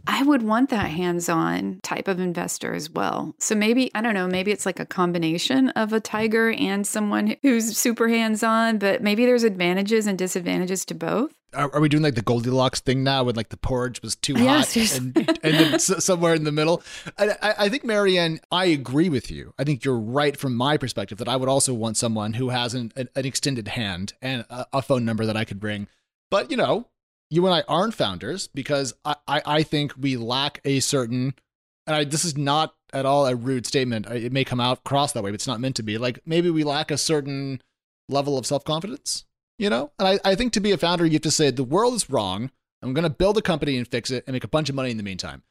I 0.07 0.23
would 0.23 0.43
want 0.43 0.69
that 0.71 0.91
hands 0.91 1.29
on 1.29 1.81
type 1.83 2.09
of 2.09 2.21
investor 2.21 2.75
as 2.75 2.91
well. 2.91 3.35
So 3.39 3.55
maybe, 3.55 3.91
I 3.95 4.03
don't 4.03 4.15
know, 4.15 4.27
maybe 4.27 4.51
it's 4.51 4.67
like 4.67 4.81
a 4.81 4.85
combination 4.85 5.71
of 5.71 5.93
a 5.93 6.01
tiger 6.01 6.51
and 6.51 6.87
someone 6.87 7.37
who's 7.41 7.79
super 7.79 8.09
hands 8.09 8.43
on, 8.43 8.79
but 8.79 9.03
maybe 9.03 9.25
there's 9.25 9.45
advantages 9.45 10.07
and 10.07 10.19
disadvantages 10.19 10.85
to 10.87 10.95
both. 10.95 11.33
Are, 11.55 11.75
are 11.75 11.81
we 11.81 11.89
doing 11.89 12.03
like 12.03 12.15
the 12.15 12.23
Goldilocks 12.23 12.81
thing 12.81 13.03
now 13.05 13.25
when 13.25 13.35
like 13.35 13.51
the 13.51 13.57
porridge 13.57 14.01
was 14.03 14.17
too 14.17 14.35
Yeah, 14.35 14.59
hot 14.59 14.67
seriously. 14.67 14.99
and, 14.99 15.17
and 15.43 15.55
then 15.55 15.75
s- 15.75 16.05
somewhere 16.05 16.35
in 16.35 16.45
the 16.45 16.53
middle? 16.53 16.83
I, 17.19 17.55
I, 17.59 17.69
think, 17.69 17.85
Mary 17.85 18.19
Ann, 18.19 18.41
I 18.51 18.67
agree 18.67 19.09
with 19.09 19.31
you. 19.31 19.53
I 19.59 19.65
think 19.65 19.85
you're 19.85 19.99
right 19.99 20.37
from 20.37 20.55
my 20.55 20.77
perspective 20.77 21.19
that 21.19 21.29
I 21.29 21.37
would 21.37 21.49
also 21.49 21.75
want 21.75 21.97
someone 21.97 22.35
who 22.35 22.49
has 22.51 22.75
an, 22.75 22.93
an, 22.97 23.09
an 23.15 23.27
extended 23.27 23.69
hand 23.69 24.15
and 24.23 24.45
a, 24.51 24.67
a 24.75 24.83
phone 24.83 25.05
number 25.05 25.27
that 25.27 25.37
I 25.37 25.45
could 25.45 25.61
bring. 25.61 25.89
But, 26.31 26.51
you 26.51 26.57
know, 26.57 26.89
you 27.31 27.45
and 27.47 27.55
I 27.55 27.63
aren't 27.69 27.95
founders 27.95 28.47
because 28.49 28.95
I, 29.05 29.17
I, 29.27 29.43
I 29.47 29.63
think 29.63 29.93
we 29.99 30.17
lack 30.17 30.61
a 30.65 30.81
certain, 30.81 31.35
and 31.87 31.97
I, 31.97 32.05
this 32.05 32.25
is 32.25 32.37
not 32.37 32.75
at 32.93 33.07
all 33.07 33.27
a 33.27 33.35
rude 33.35 33.67
statement. 33.67 34.07
It 34.07 34.33
may 34.33 34.45
come 34.45 34.61
out 34.61 34.79
across 34.79 35.13
that 35.13 35.23
way, 35.23 35.31
but 35.31 35.35
it's 35.37 35.47
not 35.47 35.61
meant 35.61 35.77
to 35.77 35.83
be. 35.83 35.99
Like 35.99 36.21
maybe 36.27 36.51
we 36.51 36.63
lack 36.65 36.91
a 36.91 36.99
certain 36.99 37.63
level 38.09 38.37
of 38.37 38.45
self 38.47 38.65
confidence, 38.65 39.25
you 39.59 39.71
know? 39.71 39.93
And 39.99 40.09
I, 40.09 40.19
I 40.25 40.35
think 40.35 40.53
to 40.55 40.61
be 40.61 40.73
a 40.73 40.79
founder, 40.79 41.05
you 41.05 41.13
have 41.13 41.23
to 41.23 41.31
say, 41.31 41.51
the 41.51 41.65
world 41.65 41.95
is 41.95 42.11
wrong. 42.11 42.51
I'm 42.83 42.95
going 42.95 43.05
to 43.05 43.11
build 43.11 43.39
a 43.39 43.43
company 43.43 43.77
and 43.77 43.87
fix 43.87 44.11
it 44.11 44.25
and 44.27 44.35
make 44.35 44.45
a 44.45 44.49
bunch 44.49 44.69
of 44.69 44.75
money 44.75 44.91
in 44.91 44.97
the 44.97 45.03
meantime. 45.03 45.43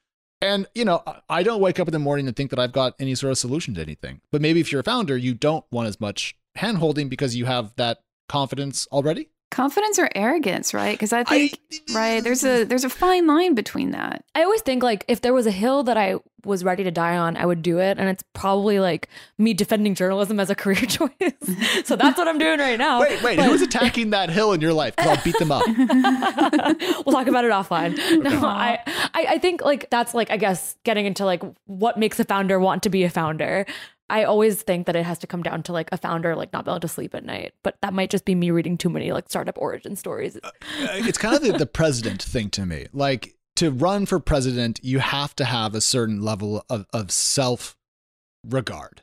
And, 0.41 0.67
you 0.73 0.85
know, 0.85 1.03
I- 1.29 1.43
don't 1.43 1.61
wake 1.61 1.79
up 1.79 1.87
in 1.87 1.91
the 1.91 1.99
morning 1.99 2.27
and 2.27 2.35
think 2.35 2.49
that 2.49 2.59
I've 2.59 2.71
got 2.71 2.95
any 2.99 3.15
sort 3.15 3.31
of 3.31 3.37
solution 3.37 3.73
to 3.75 3.81
anything. 3.81 4.21
But 4.31 4.41
maybe 4.41 4.59
if 4.59 4.71
you're 4.71 4.81
a 4.81 4.83
founder, 4.83 5.15
you 5.15 5.33
don't 5.33 5.65
want 5.71 5.87
as 5.87 5.99
much 6.01 6.35
hand 6.55 6.77
holding 6.79 7.09
because 7.09 7.35
you 7.35 7.45
have 7.45 7.75
that 7.75 7.99
confidence 8.27 8.87
already. 8.91 9.29
Confidence 9.51 9.99
or 9.99 10.09
arrogance, 10.15 10.73
right? 10.73 10.93
Because 10.97 11.13
I 11.13 11.23
think, 11.25 11.59
right, 11.93 12.23
there's 12.23 12.43
a 12.43 12.63
there's 12.63 12.83
a 12.85 12.89
fine 12.89 13.27
line 13.27 13.53
between 13.53 13.91
that. 13.91 14.23
I 14.33 14.43
always 14.43 14.61
think 14.61 14.81
like 14.81 15.05
if 15.07 15.21
there 15.21 15.33
was 15.33 15.45
a 15.45 15.51
hill 15.51 15.83
that 15.83 15.97
I 15.97 16.15
was 16.43 16.63
ready 16.63 16.83
to 16.85 16.89
die 16.89 17.17
on, 17.17 17.37
I 17.37 17.45
would 17.45 17.61
do 17.61 17.77
it. 17.79 17.99
And 17.99 18.09
it's 18.09 18.23
probably 18.33 18.79
like 18.79 19.07
me 19.37 19.53
defending 19.53 19.93
journalism 19.93 20.39
as 20.39 20.49
a 20.49 20.55
career 20.55 20.75
choice. 20.87 21.11
so 21.83 21.95
that's 21.95 22.17
what 22.17 22.27
I'm 22.27 22.39
doing 22.39 22.59
right 22.59 22.79
now. 22.79 23.01
Wait, 23.01 23.21
wait, 23.21 23.35
But- 23.37 23.45
who's 23.45 23.61
attacking 23.61 24.09
that 24.11 24.29
hill 24.31 24.51
in 24.53 24.61
your 24.61 24.73
life? 24.73 24.95
'Cause 24.95 25.05
I'll 25.07 25.23
beat 25.23 25.37
them 25.37 25.51
up. 25.51 25.63
we'll 27.05 27.13
talk 27.13 27.27
about 27.27 27.45
it 27.45 27.51
offline. 27.51 27.97
No, 28.23 28.45
I, 28.47 28.79
I, 29.13 29.25
I 29.31 29.37
think 29.39 29.61
like 29.61 29.89
that's 29.89 30.13
like 30.13 30.31
I 30.31 30.37
guess 30.37 30.75
getting 30.83 31.05
into 31.05 31.25
like 31.25 31.43
what 31.65 31.97
makes 31.99 32.19
a 32.19 32.23
founder 32.25 32.59
want 32.59 32.83
to 32.83 32.89
be 32.89 33.03
a 33.03 33.09
founder. 33.09 33.65
I 34.11 34.25
always 34.25 34.61
think 34.61 34.87
that 34.87 34.95
it 34.95 35.05
has 35.05 35.17
to 35.19 35.27
come 35.27 35.41
down 35.41 35.63
to 35.63 35.71
like 35.71 35.87
a 35.93 35.97
founder 35.97 36.35
like 36.35 36.51
not 36.51 36.65
being 36.65 36.73
able 36.73 36.81
to 36.81 36.87
sleep 36.87 37.15
at 37.15 37.23
night, 37.23 37.53
but 37.63 37.77
that 37.81 37.93
might 37.93 38.09
just 38.09 38.25
be 38.25 38.35
me 38.35 38.51
reading 38.51 38.77
too 38.77 38.89
many 38.89 39.11
like 39.13 39.29
startup 39.29 39.57
origin 39.57 39.95
stories. 39.95 40.37
Uh, 40.43 40.51
it's 40.71 41.17
kind 41.17 41.33
of 41.35 41.41
the, 41.41 41.53
the 41.57 41.65
president 41.65 42.21
thing 42.21 42.49
to 42.51 42.65
me. 42.65 42.87
Like 42.91 43.35
to 43.55 43.71
run 43.71 44.05
for 44.05 44.19
president, 44.19 44.79
you 44.83 44.99
have 44.99 45.35
to 45.37 45.45
have 45.45 45.73
a 45.75 45.81
certain 45.81 46.21
level 46.21 46.63
of, 46.69 46.85
of 46.93 47.09
self 47.09 47.77
regard, 48.43 49.01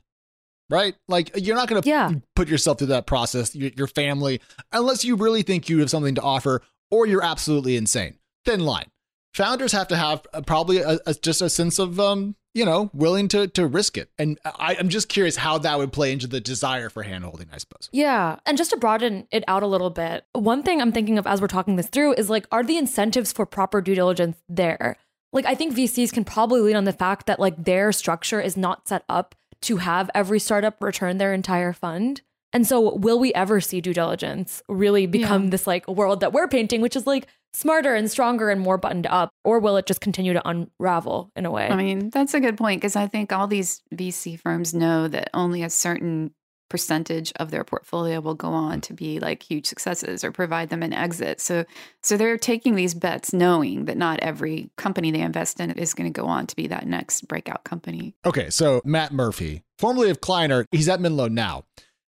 right? 0.69 0.95
Like 1.09 1.31
you're 1.37 1.57
not 1.57 1.69
going 1.69 1.81
to 1.83 1.89
Yeah. 1.89 2.13
put 2.37 2.49
yourself 2.49 2.79
through 2.79 2.89
that 2.89 3.07
process, 3.07 3.55
your, 3.55 3.71
your 3.77 3.87
family, 3.87 4.41
unless 4.73 5.05
you 5.05 5.17
really 5.17 5.43
think 5.43 5.69
you 5.69 5.79
have 5.81 5.91
something 5.91 6.17
to 6.17 6.23
offer 6.23 6.63
or 6.91 7.07
you're 7.07 7.25
absolutely 7.25 7.77
insane. 7.77 8.19
Thin 8.45 8.61
line. 8.61 8.91
Founders 9.35 9.73
have 9.73 9.89
to 9.89 9.97
have 9.97 10.27
uh, 10.35 10.41
probably 10.43 10.79
a, 10.79 10.99
a, 11.07 11.15
just 11.15 11.41
a 11.43 11.49
sense 11.51 11.79
of, 11.79 12.01
um, 12.01 12.35
you 12.59 12.65
know, 12.65 12.91
willing 12.93 13.29
to 13.29 13.47
to 13.47 13.69
risk 13.69 13.97
it. 13.97 14.11
And 14.19 14.37
I, 14.45 14.77
I'm 14.77 14.89
just 14.89 15.09
curious 15.09 15.37
how 15.37 15.59
that 15.59 15.79
would 15.79 15.93
play 15.93 16.11
into 16.11 16.27
the 16.27 16.41
desire 16.41 16.91
for 16.91 17.05
handholding, 17.05 17.47
I 17.53 17.59
suppose. 17.59 17.89
Yeah. 17.93 18.41
And 18.47 18.59
just 18.59 18.71
to 18.71 18.77
broaden 18.77 19.29
it 19.31 19.45
out 19.47 19.63
a 19.63 19.69
little 19.69 19.91
bit, 19.91 20.25
one 20.33 20.65
thing 20.65 20.81
I'm 20.81 20.91
thinking 20.91 21.19
of 21.19 21.27
as 21.27 21.41
we're 21.41 21.47
talking 21.47 21.77
this 21.77 21.87
through 21.87 22.15
is 22.15 22.29
like, 22.29 22.49
are 22.51 22.65
the 22.65 22.77
incentives 22.77 23.33
for 23.33 23.47
proper 23.47 23.81
due 23.81 23.95
diligence 23.95 24.39
there? 24.49 24.97
Like, 25.33 25.47
I 25.47 25.55
think 25.55 25.77
VCs 25.77 26.13
can 26.13 26.25
probably 26.25 26.61
lean 26.61 26.75
on 26.75 26.83
the 26.83 26.93
fact 26.93 27.27
that 27.27 27.39
like 27.39 27.63
their 27.65 27.93
structure 27.93 28.41
is 28.41 28.57
not 28.57 28.89
set 28.89 29.05
up 29.09 29.37
to 29.61 29.77
have 29.77 30.11
every 30.13 30.41
startup 30.41 30.83
return 30.83 31.19
their 31.19 31.33
entire 31.33 31.73
fund. 31.73 32.23
And 32.53 32.67
so, 32.67 32.97
will 32.97 33.19
we 33.19 33.33
ever 33.35 33.61
see 33.61 33.81
due 33.81 33.93
diligence 33.93 34.63
really 34.69 35.07
become 35.07 35.51
this 35.51 35.67
like 35.67 35.87
world 35.87 36.21
that 36.21 36.33
we're 36.33 36.49
painting, 36.49 36.81
which 36.81 36.97
is 36.97 37.07
like 37.07 37.27
smarter 37.53 37.95
and 37.95 38.11
stronger 38.11 38.51
and 38.51 38.61
more 38.61 38.79
buttoned 38.79 39.07
up? 39.07 39.31
Or 39.45 39.59
will 39.59 39.77
it 39.77 39.87
just 39.87 40.01
continue 40.01 40.33
to 40.33 40.49
unravel 40.49 41.31
in 41.37 41.45
a 41.45 41.51
way? 41.51 41.69
I 41.69 41.77
mean, 41.77 42.11
that's 42.11 42.35
a 42.35 42.41
good 42.41 42.57
point 42.57 42.81
because 42.81 42.97
I 42.97 43.07
think 43.07 43.33
all 43.33 43.47
these 43.47 43.83
VC 43.95 44.39
firms 44.41 44.73
know 44.73 45.09
that 45.09 45.31
only 45.35 45.63
a 45.63 45.71
certain 45.71 46.33
percentage 46.69 47.33
of 47.37 47.51
their 47.51 47.65
portfolio 47.65 48.21
will 48.21 48.35
go 48.35 48.49
on 48.49 48.81
to 48.83 48.93
be 48.93 49.19
like 49.21 49.43
huge 49.43 49.67
successes 49.67 50.23
or 50.23 50.31
provide 50.31 50.69
them 50.69 50.83
an 50.83 50.93
exit. 50.93 51.41
So 51.41 51.65
so 52.03 52.17
they're 52.17 52.39
taking 52.39 52.75
these 52.75 52.95
bets 52.95 53.33
knowing 53.33 53.87
that 53.87 53.97
not 53.97 54.21
every 54.21 54.71
company 54.77 55.11
they 55.11 55.21
invest 55.21 55.61
in 55.61 55.71
is 55.73 55.95
going 55.95 56.13
to 56.13 56.21
go 56.21 56.27
on 56.27 56.47
to 56.47 56.57
be 56.57 56.67
that 56.69 56.87
next 56.87 57.27
breakout 57.27 57.65
company. 57.65 58.15
Okay, 58.27 58.51
so 58.51 58.81
Matt 58.85 59.13
Murphy, 59.13 59.63
formerly 59.79 60.11
of 60.11 60.21
Kleiner, 60.21 60.67
he's 60.71 60.89
at 60.89 61.01
Menlo 61.01 61.29
now. 61.29 61.65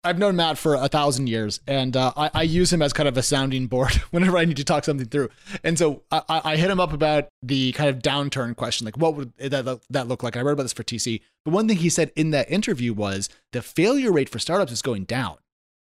I've 0.03 0.17
known 0.17 0.35
Matt 0.35 0.57
for 0.57 0.73
a 0.73 0.87
thousand 0.87 1.27
years, 1.27 1.59
and 1.67 1.95
uh, 1.95 2.11
I, 2.17 2.31
I 2.33 2.41
use 2.41 2.73
him 2.73 2.81
as 2.81 2.91
kind 2.91 3.07
of 3.07 3.17
a 3.17 3.21
sounding 3.21 3.67
board 3.67 3.91
whenever 4.11 4.37
I 4.37 4.45
need 4.45 4.57
to 4.57 4.63
talk 4.63 4.83
something 4.83 5.07
through. 5.07 5.29
And 5.63 5.77
so 5.77 6.01
I, 6.11 6.23
I 6.43 6.55
hit 6.55 6.71
him 6.71 6.79
up 6.79 6.91
about 6.91 7.27
the 7.43 7.71
kind 7.73 7.89
of 7.89 7.99
downturn 8.01 8.55
question, 8.55 8.85
like 8.85 8.97
what 8.97 9.15
would 9.15 9.33
that 9.37 9.81
that 9.89 10.07
look 10.07 10.23
like? 10.23 10.35
I 10.35 10.41
read 10.41 10.53
about 10.53 10.63
this 10.63 10.73
for 10.73 10.83
TC, 10.83 11.21
but 11.45 11.53
one 11.53 11.67
thing 11.67 11.77
he 11.77 11.89
said 11.89 12.11
in 12.15 12.31
that 12.31 12.49
interview 12.49 12.93
was 12.93 13.29
the 13.51 13.61
failure 13.61 14.11
rate 14.11 14.29
for 14.29 14.39
startups 14.39 14.71
is 14.71 14.81
going 14.81 15.03
down. 15.03 15.37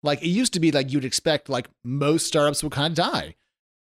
Like 0.04 0.22
it 0.22 0.30
used 0.30 0.54
to 0.54 0.60
be, 0.60 0.72
like 0.72 0.92
you'd 0.92 1.04
expect, 1.04 1.50
like 1.50 1.68
most 1.84 2.28
startups 2.28 2.64
would 2.64 2.72
kind 2.72 2.92
of 2.92 3.12
die. 3.12 3.36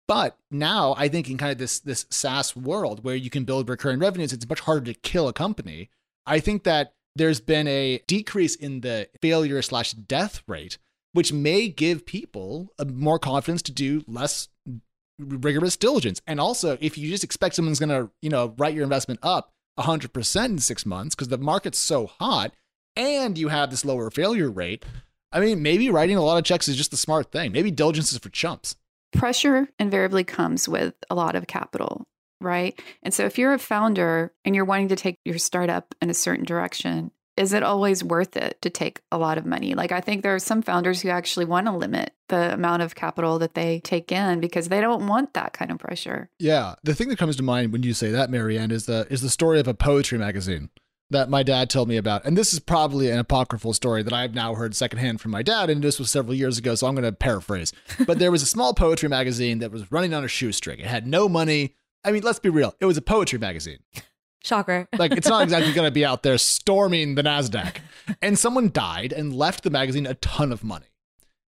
But 0.09 0.39
now 0.51 0.95
I 0.97 1.09
think 1.09 1.29
in 1.29 1.37
kind 1.37 1.53
of 1.53 1.59
this 1.59 1.81
this 1.81 2.07
SaaS 2.11 2.57
world 2.57 3.05
where 3.05 3.17
you 3.17 3.31
can 3.31 3.45
build 3.45 3.69
recurring 3.69 3.99
revenues, 3.99 4.33
it's 4.33 4.49
much 4.49 4.61
harder 4.61 4.93
to 4.93 4.99
kill 5.01 5.29
a 5.29 5.33
company. 5.35 5.91
I 6.27 6.41
think 6.41 6.65
that 6.65 6.95
there's 7.17 7.41
been 7.41 7.69
a 7.69 8.01
decrease 8.07 8.55
in 8.57 8.81
the 8.81 9.09
failure 9.21 9.63
slash 9.63 9.93
death 9.93 10.43
rate, 10.47 10.79
which 11.13 11.33
may 11.33 11.69
give 11.69 12.07
people 12.07 12.73
uh, 12.79 12.85
more 12.85 13.19
confidence 13.19 13.63
to 13.63 13.73
do 13.73 14.03
less 14.07 14.49
rigorous 15.19 15.77
diligence. 15.77 16.21
And 16.27 16.41
also, 16.41 16.77
if 16.81 16.99
you 16.99 17.09
just 17.09 17.25
expect 17.25 17.55
someone's 17.55 17.79
going 17.79 17.91
to, 17.91 18.11
you 18.21 18.31
know, 18.31 18.55
write 18.59 18.75
your 18.75 18.85
investment 18.85 19.21
up 19.23 19.53
100% 19.79 20.45
in 20.45 20.59
six 20.59 20.85
months 20.85 21.15
because 21.15 21.29
the 21.29 21.39
market's 21.39 21.79
so 21.79 22.07
hot 22.07 22.53
and 22.97 23.39
you 23.39 23.49
have 23.49 23.71
this 23.71 23.85
lower 23.85 24.11
failure 24.11 24.51
rate, 24.51 24.85
I 25.33 25.41
mean, 25.41 25.63
maybe 25.63 25.91
writing 25.91 26.17
a 26.17 26.23
lot 26.23 26.39
of 26.39 26.45
checks 26.45 26.69
is 26.69 26.77
just 26.77 26.91
the 26.91 26.97
smart 26.97 27.33
thing. 27.33 27.53
Maybe 27.53 27.71
diligence 27.71 28.13
is 28.13 28.19
for 28.19 28.29
chumps. 28.29 28.77
Pressure 29.13 29.69
invariably 29.79 30.25
comes 30.25 30.69
with 30.69 30.95
a 31.11 31.15
lot 31.15 31.37
of 31.37 31.47
capital, 31.47 32.07
right? 32.41 32.79
And 33.03 33.13
so 33.13 33.25
if 33.25 33.39
you're 33.39 33.55
a 33.55 33.59
founder 33.59 34.33
and 34.45 34.55
you're 34.55 34.65
wanting 34.65 34.89
to 34.89 34.97
take 34.97 35.19
your 35.25 35.39
startup 35.39 35.95
in 36.01 36.11
a 36.11 36.15
certain 36.15 36.45
direction, 36.45 37.11
is 37.37 37.53
it 37.53 37.63
always 37.63 38.05
worth 38.05 38.37
it 38.37 38.61
to 38.63 38.71
take 38.71 39.01
a 39.11 39.19
lot 39.19 39.39
of 39.39 39.47
money? 39.47 39.75
Like 39.75 39.93
I 39.93 40.01
think 40.01 40.23
there 40.23 40.35
are 40.35 40.41
some 40.41 40.63
founders 40.63 41.01
who 41.01 41.09
actually 41.09 41.47
want 41.47 41.67
to 41.67 41.73
limit 41.73 42.13
the 42.29 42.55
amount 42.55 42.83
of 42.83 42.95
capital 42.95 43.39
that 43.41 43.55
they 43.55 43.81
take 43.81 44.13
in 44.13 44.41
because 44.41 44.69
they 44.69 44.81
don't 44.81 45.07
want 45.07 45.35
that 45.35 45.53
kind 45.53 45.71
of 45.71 45.79
pressure. 45.79 46.31
Yeah, 46.39 46.75
the 46.85 46.95
thing 46.95 47.09
that 47.09 47.19
comes 47.19 47.37
to 47.37 47.43
mind 47.43 47.73
when 47.73 47.83
you 47.83 47.93
say 47.93 48.11
that, 48.11 48.31
Mary 48.31 48.59
Ann, 48.59 48.71
is 48.71 48.87
the 48.87 49.07
is 49.11 49.21
the 49.21 49.31
story 49.31 49.59
of 49.59 49.67
a 49.67 49.75
poetry 49.75 50.19
magazine 50.19 50.71
that 51.11 51.29
my 51.29 51.43
dad 51.43 51.69
told 51.71 51.89
me 51.89 51.97
about. 51.97 52.25
And 52.25 52.37
this 52.37 52.53
is 52.53 52.61
probably 52.61 53.11
an 53.11 53.19
apocryphal 53.19 53.73
story 53.73 54.03
that 54.03 54.13
I've 54.13 54.35
now 54.35 54.55
heard 54.55 54.75
secondhand 54.75 55.21
from 55.21 55.33
my 55.33 55.43
dad, 55.43 55.71
and 55.71 55.83
this 55.83 55.99
was 55.99 56.11
several 56.11 56.35
years 56.35 56.59
ago, 56.59 56.75
so 56.75 56.87
I'm 56.87 56.95
going 56.95 57.05
to 57.05 57.13
paraphrase. 57.13 57.73
But 58.07 58.19
there 58.19 58.31
was 58.31 58.43
a 58.43 58.47
small 58.47 58.75
poetry 58.75 59.09
magazine 59.09 59.59
that 59.59 59.71
was 59.71 59.91
running 59.93 60.15
on 60.15 60.25
a 60.25 60.29
shoestring. 60.29 60.81
It 60.81 60.87
had 60.87 61.07
no 61.07 61.29
money. 61.29 61.75
I 62.05 62.13
mean, 62.13 62.23
let's 62.23 62.39
be 62.39 62.51
real. 62.51 62.75
It 62.81 62.85
was 62.87 62.97
a 62.97 63.03
poetry 63.03 63.39
magazine. 63.39 63.79
Shocker. 64.43 64.87
Like, 64.99 65.13
it's 65.13 65.27
not 65.29 65.43
exactly 65.43 65.73
going 65.73 65.87
to 65.87 65.91
be 65.93 66.05
out 66.05 66.23
there 66.23 66.37
storming 66.39 67.15
the 67.15 67.23
NASDAQ. 67.23 67.77
And 68.21 68.39
someone 68.39 68.71
died 68.71 69.13
and 69.13 69.35
left 69.35 69.65
the 69.65 69.71
magazine 69.71 70.07
a 70.07 70.15
ton 70.15 70.53
of 70.53 70.63
money. 70.63 70.87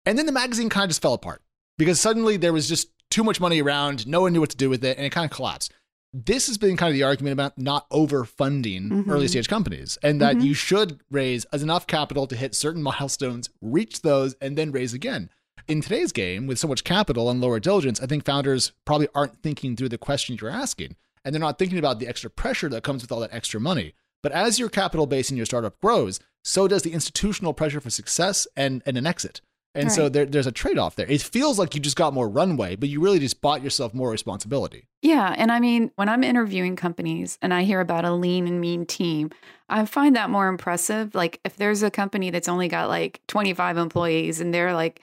And 0.04 0.18
then 0.18 0.26
the 0.26 0.32
magazine 0.32 0.68
kind 0.68 0.84
of 0.84 0.90
just 0.90 1.02
fell 1.02 1.14
apart 1.14 1.42
because 1.78 2.00
suddenly 2.00 2.36
there 2.36 2.52
was 2.52 2.68
just 2.68 2.88
too 3.10 3.22
much 3.22 3.40
money 3.40 3.62
around. 3.62 4.06
No 4.06 4.22
one 4.22 4.32
knew 4.32 4.40
what 4.40 4.50
to 4.50 4.56
do 4.56 4.68
with 4.70 4.84
it, 4.84 4.96
and 4.96 5.06
it 5.06 5.10
kind 5.10 5.24
of 5.30 5.34
collapsed. 5.36 5.72
This 6.12 6.48
has 6.48 6.58
been 6.58 6.76
kind 6.76 6.90
of 6.90 6.94
the 6.94 7.04
argument 7.04 7.34
about 7.34 7.56
not 7.58 7.88
overfunding 7.90 8.88
Mhm. 8.90 9.08
early 9.08 9.28
stage 9.28 9.48
companies 9.48 9.96
and 10.02 10.20
that 10.20 10.36
Mhm. 10.36 10.44
you 10.44 10.54
should 10.54 11.00
raise 11.10 11.44
as 11.46 11.62
enough 11.62 11.86
capital 11.86 12.26
to 12.26 12.34
hit 12.36 12.54
certain 12.56 12.82
milestones, 12.82 13.48
reach 13.60 14.02
those, 14.02 14.34
and 14.40 14.58
then 14.58 14.72
raise 14.72 14.92
again. 14.92 15.30
In 15.70 15.80
today's 15.80 16.10
game, 16.10 16.48
with 16.48 16.58
so 16.58 16.66
much 16.66 16.82
capital 16.82 17.30
and 17.30 17.40
lower 17.40 17.60
diligence, 17.60 18.00
I 18.02 18.06
think 18.06 18.24
founders 18.24 18.72
probably 18.84 19.06
aren't 19.14 19.40
thinking 19.40 19.76
through 19.76 19.90
the 19.90 19.98
questions 19.98 20.40
you're 20.40 20.50
asking. 20.50 20.96
And 21.24 21.32
they're 21.32 21.38
not 21.38 21.60
thinking 21.60 21.78
about 21.78 22.00
the 22.00 22.08
extra 22.08 22.28
pressure 22.28 22.68
that 22.70 22.82
comes 22.82 23.02
with 23.02 23.12
all 23.12 23.20
that 23.20 23.32
extra 23.32 23.60
money. 23.60 23.94
But 24.20 24.32
as 24.32 24.58
your 24.58 24.68
capital 24.68 25.06
base 25.06 25.30
in 25.30 25.36
your 25.36 25.46
startup 25.46 25.80
grows, 25.80 26.18
so 26.42 26.66
does 26.66 26.82
the 26.82 26.92
institutional 26.92 27.52
pressure 27.52 27.80
for 27.80 27.88
success 27.88 28.48
and, 28.56 28.82
and 28.84 28.98
an 28.98 29.06
exit. 29.06 29.42
And 29.72 29.92
so 29.92 30.08
there, 30.08 30.26
there's 30.26 30.48
a 30.48 30.52
trade 30.52 30.76
off 30.76 30.96
there. 30.96 31.06
It 31.06 31.22
feels 31.22 31.56
like 31.56 31.76
you 31.76 31.80
just 31.80 31.94
got 31.94 32.12
more 32.12 32.28
runway, 32.28 32.74
but 32.74 32.88
you 32.88 33.00
really 33.00 33.20
just 33.20 33.40
bought 33.40 33.62
yourself 33.62 33.94
more 33.94 34.10
responsibility. 34.10 34.88
Yeah. 35.02 35.32
And 35.38 35.52
I 35.52 35.60
mean, 35.60 35.92
when 35.94 36.08
I'm 36.08 36.24
interviewing 36.24 36.74
companies 36.74 37.38
and 37.40 37.54
I 37.54 37.62
hear 37.62 37.78
about 37.78 38.04
a 38.04 38.10
lean 38.10 38.48
and 38.48 38.60
mean 38.60 38.86
team, 38.86 39.30
I 39.68 39.86
find 39.86 40.16
that 40.16 40.30
more 40.30 40.48
impressive. 40.48 41.14
Like, 41.14 41.38
if 41.44 41.54
there's 41.54 41.84
a 41.84 41.90
company 41.92 42.30
that's 42.30 42.48
only 42.48 42.66
got 42.66 42.88
like 42.88 43.20
25 43.28 43.76
employees 43.76 44.40
and 44.40 44.52
they're 44.52 44.74
like, 44.74 45.02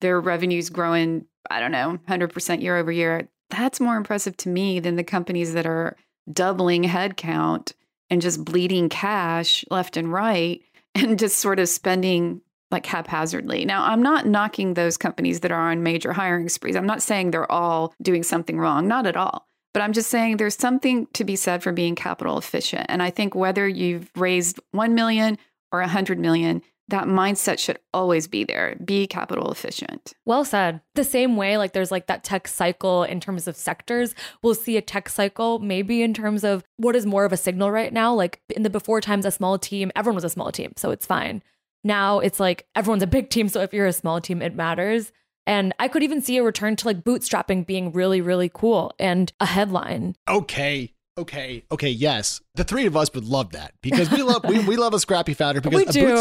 their 0.00 0.20
revenue's 0.20 0.70
growing, 0.70 1.26
I 1.50 1.60
don't 1.60 1.72
know, 1.72 1.98
100% 2.08 2.62
year 2.62 2.76
over 2.76 2.92
year, 2.92 3.28
that's 3.50 3.80
more 3.80 3.96
impressive 3.96 4.36
to 4.38 4.48
me 4.48 4.80
than 4.80 4.96
the 4.96 5.04
companies 5.04 5.54
that 5.54 5.66
are 5.66 5.96
doubling 6.32 6.84
headcount 6.84 7.72
and 8.10 8.22
just 8.22 8.44
bleeding 8.44 8.88
cash 8.88 9.64
left 9.70 9.96
and 9.96 10.12
right 10.12 10.62
and 10.94 11.18
just 11.18 11.38
sort 11.38 11.58
of 11.58 11.68
spending 11.68 12.40
like 12.70 12.84
haphazardly. 12.84 13.64
Now, 13.64 13.84
I'm 13.84 14.02
not 14.02 14.26
knocking 14.26 14.74
those 14.74 14.98
companies 14.98 15.40
that 15.40 15.50
are 15.50 15.70
on 15.70 15.82
major 15.82 16.12
hiring 16.12 16.50
sprees. 16.50 16.76
I'm 16.76 16.86
not 16.86 17.02
saying 17.02 17.30
they're 17.30 17.50
all 17.50 17.94
doing 18.02 18.22
something 18.22 18.58
wrong, 18.58 18.86
not 18.86 19.06
at 19.06 19.16
all. 19.16 19.48
But 19.72 19.82
I'm 19.82 19.92
just 19.92 20.10
saying 20.10 20.36
there's 20.36 20.56
something 20.56 21.06
to 21.12 21.24
be 21.24 21.36
said 21.36 21.62
for 21.62 21.72
being 21.72 21.94
capital 21.94 22.36
efficient. 22.36 22.86
And 22.88 23.02
I 23.02 23.10
think 23.10 23.34
whether 23.34 23.66
you've 23.66 24.10
raised 24.16 24.60
1 24.72 24.94
million 24.94 25.38
or 25.72 25.80
100 25.80 26.18
million, 26.18 26.62
that 26.88 27.04
mindset 27.04 27.58
should 27.58 27.78
always 27.92 28.26
be 28.26 28.44
there. 28.44 28.76
Be 28.82 29.06
capital 29.06 29.52
efficient. 29.52 30.14
Well 30.24 30.44
said. 30.44 30.80
The 30.94 31.04
same 31.04 31.36
way, 31.36 31.58
like 31.58 31.72
there's 31.72 31.90
like 31.90 32.06
that 32.06 32.24
tech 32.24 32.48
cycle 32.48 33.04
in 33.04 33.20
terms 33.20 33.46
of 33.46 33.56
sectors. 33.56 34.14
We'll 34.42 34.54
see 34.54 34.76
a 34.76 34.82
tech 34.82 35.08
cycle 35.08 35.58
maybe 35.58 36.02
in 36.02 36.14
terms 36.14 36.44
of 36.44 36.64
what 36.76 36.96
is 36.96 37.06
more 37.06 37.24
of 37.24 37.32
a 37.32 37.36
signal 37.36 37.70
right 37.70 37.92
now. 37.92 38.14
Like 38.14 38.40
in 38.56 38.62
the 38.62 38.70
before 38.70 39.00
times, 39.00 39.26
a 39.26 39.30
small 39.30 39.58
team, 39.58 39.92
everyone 39.94 40.16
was 40.16 40.24
a 40.24 40.30
small 40.30 40.50
team, 40.50 40.72
so 40.76 40.90
it's 40.90 41.06
fine. 41.06 41.42
Now 41.84 42.20
it's 42.20 42.40
like 42.40 42.66
everyone's 42.74 43.02
a 43.02 43.06
big 43.06 43.30
team, 43.30 43.48
so 43.48 43.60
if 43.60 43.72
you're 43.72 43.86
a 43.86 43.92
small 43.92 44.20
team, 44.20 44.40
it 44.40 44.54
matters. 44.54 45.12
And 45.46 45.74
I 45.78 45.88
could 45.88 46.02
even 46.02 46.20
see 46.20 46.36
a 46.36 46.42
return 46.42 46.76
to 46.76 46.86
like 46.86 47.02
bootstrapping 47.02 47.66
being 47.66 47.92
really, 47.92 48.20
really 48.20 48.50
cool 48.52 48.92
and 48.98 49.32
a 49.40 49.46
headline. 49.46 50.14
Okay. 50.28 50.92
Okay. 51.18 51.64
Okay. 51.72 51.88
Yes. 51.90 52.40
The 52.54 52.64
three 52.64 52.86
of 52.86 52.96
us 52.96 53.12
would 53.14 53.24
love 53.24 53.50
that 53.52 53.74
because 53.82 54.10
we 54.10 54.22
love 54.22 54.44
we, 54.48 54.60
we 54.60 54.76
love 54.76 54.94
a 54.94 55.00
scrappy 55.00 55.34
founder 55.34 55.60
because 55.60 55.96
a, 55.96 56.00
boots- 56.00 56.20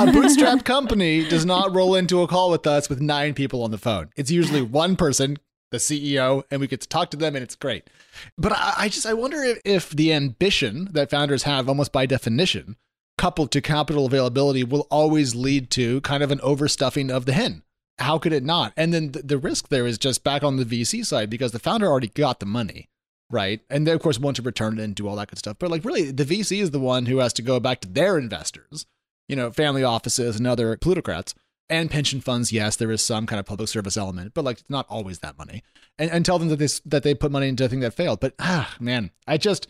a 0.00 0.12
bootstrap 0.12 0.64
company 0.64 1.28
does 1.28 1.44
not 1.44 1.74
roll 1.74 1.94
into 1.94 2.22
a 2.22 2.26
call 2.28 2.50
with 2.50 2.66
us 2.66 2.88
with 2.88 3.00
nine 3.00 3.34
people 3.34 3.62
on 3.62 3.70
the 3.70 3.78
phone. 3.78 4.08
It's 4.16 4.30
usually 4.30 4.62
one 4.62 4.96
person, 4.96 5.36
the 5.70 5.76
CEO, 5.78 6.42
and 6.50 6.60
we 6.60 6.66
get 6.66 6.80
to 6.80 6.88
talk 6.88 7.10
to 7.10 7.16
them 7.18 7.36
and 7.36 7.42
it's 7.42 7.54
great. 7.54 7.90
But 8.38 8.52
I, 8.52 8.74
I 8.78 8.88
just 8.88 9.04
I 9.06 9.12
wonder 9.12 9.42
if, 9.44 9.60
if 9.64 9.90
the 9.90 10.12
ambition 10.12 10.88
that 10.92 11.10
founders 11.10 11.42
have 11.42 11.68
almost 11.68 11.92
by 11.92 12.06
definition, 12.06 12.76
coupled 13.18 13.50
to 13.52 13.60
capital 13.60 14.06
availability, 14.06 14.64
will 14.64 14.86
always 14.90 15.34
lead 15.34 15.70
to 15.72 16.00
kind 16.00 16.22
of 16.22 16.30
an 16.30 16.38
overstuffing 16.38 17.10
of 17.10 17.26
the 17.26 17.32
hen. 17.34 17.62
How 17.98 18.16
could 18.18 18.32
it 18.32 18.42
not? 18.44 18.72
And 18.78 18.94
then 18.94 19.12
the, 19.12 19.20
the 19.22 19.36
risk 19.38 19.68
there 19.68 19.86
is 19.86 19.98
just 19.98 20.24
back 20.24 20.42
on 20.42 20.56
the 20.56 20.64
VC 20.64 21.04
side 21.04 21.28
because 21.28 21.52
the 21.52 21.58
founder 21.58 21.86
already 21.86 22.08
got 22.08 22.40
the 22.40 22.46
money 22.46 22.88
right? 23.30 23.60
And 23.70 23.86
they, 23.86 23.92
of 23.92 24.02
course, 24.02 24.18
want 24.18 24.36
to 24.36 24.42
return 24.42 24.78
it 24.78 24.82
and 24.82 24.94
do 24.94 25.08
all 25.08 25.16
that 25.16 25.28
good 25.28 25.38
stuff. 25.38 25.56
But 25.58 25.70
like, 25.70 25.84
really, 25.84 26.10
the 26.10 26.24
VC 26.24 26.60
is 26.60 26.70
the 26.70 26.80
one 26.80 27.06
who 27.06 27.18
has 27.18 27.32
to 27.34 27.42
go 27.42 27.60
back 27.60 27.80
to 27.80 27.88
their 27.88 28.18
investors, 28.18 28.86
you 29.28 29.36
know, 29.36 29.50
family 29.50 29.84
offices 29.84 30.36
and 30.36 30.46
other 30.46 30.76
plutocrats 30.76 31.34
and 31.68 31.90
pension 31.90 32.20
funds. 32.20 32.52
Yes, 32.52 32.76
there 32.76 32.90
is 32.90 33.04
some 33.04 33.26
kind 33.26 33.38
of 33.40 33.46
public 33.46 33.68
service 33.68 33.96
element, 33.96 34.34
but 34.34 34.44
like, 34.44 34.58
it's 34.60 34.70
not 34.70 34.86
always 34.88 35.20
that 35.20 35.38
money. 35.38 35.62
And, 35.98 36.10
and 36.10 36.24
tell 36.24 36.38
them 36.38 36.48
that 36.48 36.58
they 36.58 36.68
that 36.86 37.02
they 37.02 37.14
put 37.14 37.32
money 37.32 37.48
into 37.48 37.64
a 37.64 37.68
thing 37.68 37.80
that 37.80 37.94
failed. 37.94 38.20
But 38.20 38.34
ah, 38.38 38.74
man, 38.80 39.10
I 39.26 39.38
just 39.38 39.68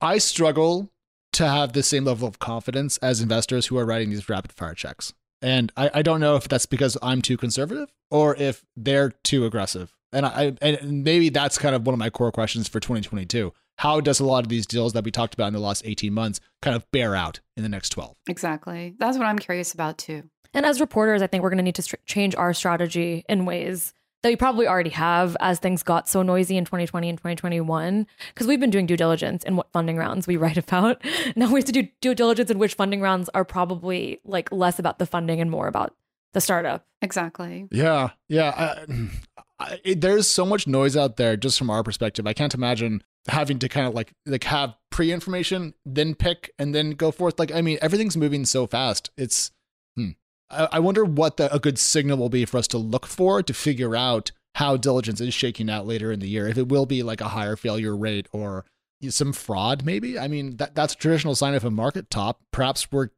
I 0.00 0.18
struggle 0.18 0.90
to 1.34 1.48
have 1.48 1.72
the 1.72 1.82
same 1.82 2.04
level 2.04 2.28
of 2.28 2.38
confidence 2.38 2.98
as 2.98 3.20
investors 3.20 3.66
who 3.66 3.78
are 3.78 3.86
writing 3.86 4.10
these 4.10 4.28
rapid 4.28 4.52
fire 4.52 4.74
checks. 4.74 5.14
And 5.40 5.72
I, 5.76 5.90
I 5.94 6.02
don't 6.02 6.20
know 6.20 6.36
if 6.36 6.46
that's 6.46 6.66
because 6.66 6.96
I'm 7.02 7.20
too 7.20 7.36
conservative 7.36 7.90
or 8.10 8.36
if 8.36 8.64
they're 8.76 9.10
too 9.10 9.44
aggressive. 9.44 9.94
And 10.12 10.26
I 10.26 10.54
and 10.60 11.04
maybe 11.04 11.28
that's 11.28 11.58
kind 11.58 11.74
of 11.74 11.86
one 11.86 11.94
of 11.94 11.98
my 11.98 12.10
core 12.10 12.32
questions 12.32 12.68
for 12.68 12.80
2022. 12.80 13.52
How 13.78 14.00
does 14.00 14.20
a 14.20 14.24
lot 14.24 14.44
of 14.44 14.48
these 14.48 14.66
deals 14.66 14.92
that 14.92 15.04
we 15.04 15.10
talked 15.10 15.34
about 15.34 15.48
in 15.48 15.54
the 15.54 15.60
last 15.60 15.82
18 15.84 16.12
months 16.12 16.40
kind 16.60 16.76
of 16.76 16.88
bear 16.92 17.16
out 17.16 17.40
in 17.56 17.62
the 17.62 17.68
next 17.68 17.88
12? 17.90 18.14
Exactly. 18.28 18.94
That's 18.98 19.16
what 19.16 19.26
I'm 19.26 19.38
curious 19.38 19.72
about 19.72 19.98
too. 19.98 20.24
And 20.54 20.66
as 20.66 20.80
reporters, 20.80 21.22
I 21.22 21.26
think 21.26 21.42
we're 21.42 21.50
going 21.50 21.58
to 21.58 21.64
need 21.64 21.74
to 21.76 21.82
str- 21.82 21.96
change 22.04 22.34
our 22.36 22.52
strategy 22.52 23.24
in 23.28 23.46
ways 23.46 23.94
that 24.22 24.28
we 24.28 24.36
probably 24.36 24.68
already 24.68 24.90
have 24.90 25.36
as 25.40 25.58
things 25.58 25.82
got 25.82 26.08
so 26.08 26.22
noisy 26.22 26.56
in 26.56 26.64
2020 26.64 27.08
and 27.08 27.18
2021. 27.18 28.06
Because 28.28 28.46
we've 28.46 28.60
been 28.60 28.70
doing 28.70 28.86
due 28.86 28.96
diligence 28.96 29.42
in 29.44 29.56
what 29.56 29.72
funding 29.72 29.96
rounds 29.96 30.26
we 30.26 30.36
write 30.42 30.58
about. 30.58 31.02
Now 31.34 31.50
we 31.50 31.60
have 31.60 31.64
to 31.66 31.72
do 31.72 31.88
due 32.00 32.14
diligence 32.14 32.50
in 32.50 32.58
which 32.58 32.74
funding 32.74 33.00
rounds 33.00 33.28
are 33.34 33.44
probably 33.44 34.20
like 34.24 34.52
less 34.52 34.78
about 34.78 34.98
the 34.98 35.06
funding 35.06 35.40
and 35.40 35.50
more 35.50 35.66
about 35.66 35.94
the 36.34 36.40
startup. 36.40 36.86
Exactly. 37.00 37.66
Yeah, 37.70 38.10
yeah. 38.28 38.52
I, 38.56 39.08
It, 39.84 40.00
there's 40.00 40.28
so 40.28 40.44
much 40.44 40.66
noise 40.66 40.96
out 40.96 41.16
there 41.16 41.36
just 41.36 41.58
from 41.58 41.70
our 41.70 41.82
perspective. 41.82 42.26
I 42.26 42.32
can't 42.32 42.54
imagine 42.54 43.02
having 43.28 43.58
to 43.60 43.68
kind 43.68 43.86
of 43.86 43.94
like 43.94 44.12
like 44.26 44.44
have 44.44 44.74
pre-information, 44.90 45.74
then 45.84 46.14
pick, 46.14 46.52
and 46.58 46.74
then 46.74 46.90
go 46.92 47.10
forth. 47.10 47.38
Like, 47.38 47.52
I 47.52 47.60
mean, 47.60 47.78
everything's 47.82 48.16
moving 48.16 48.44
so 48.44 48.66
fast. 48.66 49.10
It's. 49.16 49.50
Hmm. 49.96 50.10
I, 50.50 50.68
I 50.72 50.78
wonder 50.80 51.04
what 51.04 51.36
the, 51.36 51.52
a 51.52 51.58
good 51.58 51.78
signal 51.78 52.18
will 52.18 52.28
be 52.28 52.44
for 52.44 52.58
us 52.58 52.68
to 52.68 52.78
look 52.78 53.06
for 53.06 53.42
to 53.42 53.54
figure 53.54 53.96
out 53.96 54.32
how 54.56 54.76
diligence 54.76 55.20
is 55.20 55.34
shaking 55.34 55.70
out 55.70 55.86
later 55.86 56.12
in 56.12 56.20
the 56.20 56.28
year. 56.28 56.46
If 56.46 56.58
it 56.58 56.68
will 56.68 56.86
be 56.86 57.02
like 57.02 57.20
a 57.20 57.28
higher 57.28 57.56
failure 57.56 57.96
rate 57.96 58.28
or 58.32 58.64
some 59.08 59.32
fraud, 59.32 59.84
maybe. 59.84 60.18
I 60.18 60.28
mean, 60.28 60.56
that 60.58 60.74
that's 60.74 60.94
a 60.94 60.98
traditional 60.98 61.34
sign 61.34 61.54
of 61.54 61.64
a 61.64 61.70
market 61.70 62.10
top. 62.10 62.40
Perhaps 62.52 62.92
we're 62.92 63.08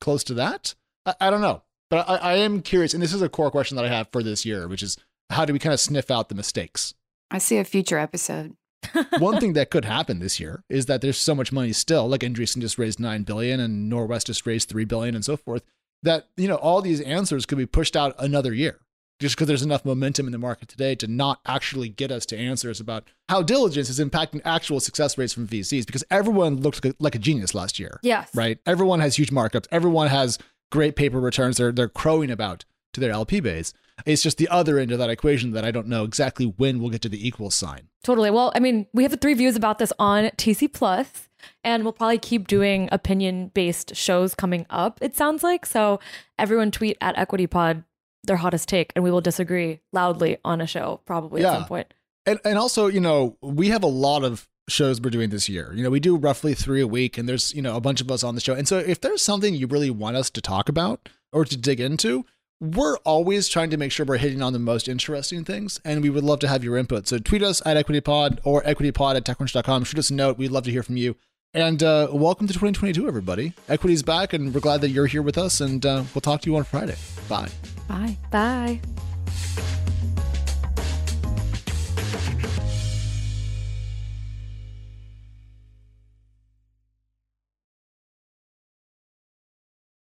close 0.00 0.24
to 0.24 0.34
that. 0.34 0.74
I, 1.06 1.14
I 1.20 1.30
don't 1.30 1.40
know. 1.40 1.62
But 1.90 2.08
I, 2.08 2.16
I 2.16 2.34
am 2.36 2.60
curious, 2.60 2.92
and 2.92 3.02
this 3.02 3.14
is 3.14 3.22
a 3.22 3.28
core 3.28 3.50
question 3.50 3.76
that 3.76 3.84
I 3.84 3.88
have 3.88 4.08
for 4.12 4.22
this 4.22 4.44
year, 4.44 4.68
which 4.68 4.82
is 4.82 4.98
how 5.30 5.44
do 5.44 5.52
we 5.52 5.58
kind 5.58 5.74
of 5.74 5.80
sniff 5.80 6.10
out 6.10 6.28
the 6.28 6.34
mistakes? 6.34 6.94
I 7.30 7.38
see 7.38 7.58
a 7.58 7.64
future 7.64 7.98
episode. 7.98 8.54
One 9.18 9.40
thing 9.40 9.52
that 9.54 9.70
could 9.70 9.84
happen 9.84 10.18
this 10.20 10.38
year 10.40 10.62
is 10.68 10.86
that 10.86 11.00
there's 11.00 11.18
so 11.18 11.34
much 11.34 11.52
money 11.52 11.72
still, 11.72 12.08
like 12.08 12.20
Andreessen 12.20 12.60
just 12.60 12.78
raised 12.78 13.00
nine 13.00 13.22
billion 13.24 13.60
and 13.60 13.92
Norwest 13.92 14.26
just 14.26 14.46
raised 14.46 14.68
three 14.68 14.84
billion 14.84 15.14
and 15.14 15.24
so 15.24 15.36
forth, 15.36 15.62
that 16.02 16.28
you 16.36 16.48
know 16.48 16.54
all 16.56 16.80
these 16.80 17.00
answers 17.00 17.44
could 17.44 17.58
be 17.58 17.66
pushed 17.66 17.96
out 17.96 18.14
another 18.18 18.54
year. 18.54 18.78
Just 19.20 19.34
because 19.34 19.48
there's 19.48 19.64
enough 19.64 19.84
momentum 19.84 20.26
in 20.26 20.32
the 20.32 20.38
market 20.38 20.68
today 20.68 20.94
to 20.94 21.08
not 21.08 21.40
actually 21.44 21.88
get 21.88 22.12
us 22.12 22.24
to 22.26 22.38
answers 22.38 22.78
about 22.78 23.02
how 23.28 23.42
diligence 23.42 23.90
is 23.90 23.98
impacting 23.98 24.40
actual 24.44 24.78
success 24.78 25.18
rates 25.18 25.32
from 25.32 25.48
VCs, 25.48 25.84
because 25.86 26.04
everyone 26.08 26.60
looked 26.60 26.84
like 26.84 26.94
a, 26.94 26.96
like 27.02 27.14
a 27.16 27.18
genius 27.18 27.52
last 27.52 27.80
year 27.80 27.98
Yes. 28.04 28.30
right? 28.32 28.58
Everyone 28.64 29.00
has 29.00 29.16
huge 29.18 29.30
markups. 29.30 29.66
Everyone 29.72 30.06
has 30.06 30.38
great 30.70 30.94
paper 30.94 31.18
returns. 31.18 31.56
They're 31.56 31.72
they're 31.72 31.88
crowing 31.88 32.30
about 32.30 32.64
to 32.92 33.00
their 33.00 33.10
LP 33.10 33.40
base. 33.40 33.72
It's 34.06 34.22
just 34.22 34.38
the 34.38 34.48
other 34.48 34.78
end 34.78 34.92
of 34.92 34.98
that 34.98 35.10
equation 35.10 35.52
that 35.52 35.64
I 35.64 35.70
don't 35.70 35.86
know 35.88 36.04
exactly 36.04 36.46
when 36.46 36.80
we'll 36.80 36.90
get 36.90 37.02
to 37.02 37.08
the 37.08 37.26
equal 37.26 37.50
sign. 37.50 37.88
Totally. 38.04 38.30
Well, 38.30 38.52
I 38.54 38.60
mean, 38.60 38.86
we 38.92 39.02
have 39.02 39.18
three 39.20 39.34
views 39.34 39.56
about 39.56 39.78
this 39.78 39.92
on 39.98 40.24
TC 40.36 40.72
Plus, 40.72 41.28
and 41.64 41.82
we'll 41.82 41.92
probably 41.92 42.18
keep 42.18 42.46
doing 42.46 42.88
opinion 42.92 43.50
based 43.54 43.94
shows 43.96 44.34
coming 44.34 44.66
up, 44.70 44.98
it 45.02 45.16
sounds 45.16 45.42
like. 45.42 45.66
So 45.66 46.00
everyone 46.38 46.70
tweet 46.70 46.96
at 47.00 47.18
Equity 47.18 47.46
Pod 47.46 47.84
their 48.24 48.36
hottest 48.36 48.68
take, 48.68 48.92
and 48.94 49.02
we 49.04 49.10
will 49.10 49.20
disagree 49.20 49.80
loudly 49.92 50.38
on 50.44 50.60
a 50.60 50.66
show 50.66 51.00
probably 51.06 51.42
Yeah. 51.42 51.52
at 51.52 51.58
some 51.60 51.64
point. 51.68 51.94
And 52.26 52.38
and 52.44 52.58
also, 52.58 52.86
you 52.88 53.00
know, 53.00 53.36
we 53.40 53.68
have 53.68 53.82
a 53.82 53.86
lot 53.88 54.22
of 54.24 54.48
shows 54.68 55.00
we're 55.00 55.08
doing 55.10 55.30
this 55.30 55.48
year. 55.48 55.72
You 55.74 55.82
know, 55.82 55.88
we 55.90 56.00
do 56.00 56.16
roughly 56.16 56.52
three 56.54 56.82
a 56.82 56.86
week, 56.86 57.16
and 57.16 57.28
there's 57.28 57.54
you 57.54 57.62
know 57.62 57.74
a 57.76 57.80
bunch 57.80 58.00
of 58.00 58.10
us 58.10 58.22
on 58.22 58.34
the 58.34 58.40
show. 58.40 58.54
And 58.54 58.68
so, 58.68 58.78
if 58.78 59.00
there's 59.00 59.22
something 59.22 59.54
you 59.54 59.66
really 59.66 59.90
want 59.90 60.16
us 60.16 60.28
to 60.30 60.40
talk 60.40 60.68
about 60.68 61.08
or 61.32 61.44
to 61.46 61.56
dig 61.56 61.80
into, 61.80 62.26
we're 62.60 62.96
always 62.98 63.48
trying 63.48 63.70
to 63.70 63.76
make 63.76 63.92
sure 63.92 64.04
we're 64.04 64.16
hitting 64.18 64.42
on 64.42 64.52
the 64.52 64.58
most 64.58 64.88
interesting 64.88 65.44
things, 65.44 65.80
and 65.84 66.02
we 66.02 66.10
would 66.10 66.24
love 66.24 66.40
to 66.40 66.48
have 66.48 66.64
your 66.64 66.76
input. 66.76 67.06
So 67.06 67.18
tweet 67.18 67.42
us 67.42 67.62
at 67.64 67.76
EquityPod 67.76 68.40
or 68.44 68.62
EquityPod 68.62 69.16
at 69.16 69.24
TechCrunch.com. 69.24 69.84
Shoot 69.84 69.98
us 69.98 70.10
a 70.10 70.14
note. 70.14 70.38
We'd 70.38 70.50
love 70.50 70.64
to 70.64 70.70
hear 70.70 70.82
from 70.82 70.96
you. 70.96 71.16
And 71.54 71.82
uh, 71.82 72.08
welcome 72.12 72.46
to 72.46 72.52
2022, 72.52 73.08
everybody. 73.08 73.54
Equity's 73.68 74.02
back, 74.02 74.32
and 74.32 74.52
we're 74.52 74.60
glad 74.60 74.80
that 74.82 74.90
you're 74.90 75.06
here 75.06 75.22
with 75.22 75.38
us. 75.38 75.60
And 75.60 75.84
uh, 75.86 76.04
we'll 76.14 76.20
talk 76.20 76.42
to 76.42 76.50
you 76.50 76.56
on 76.56 76.64
Friday. 76.64 76.96
Bye. 77.28 77.48
Bye. 77.88 78.18
Bye. 78.30 78.80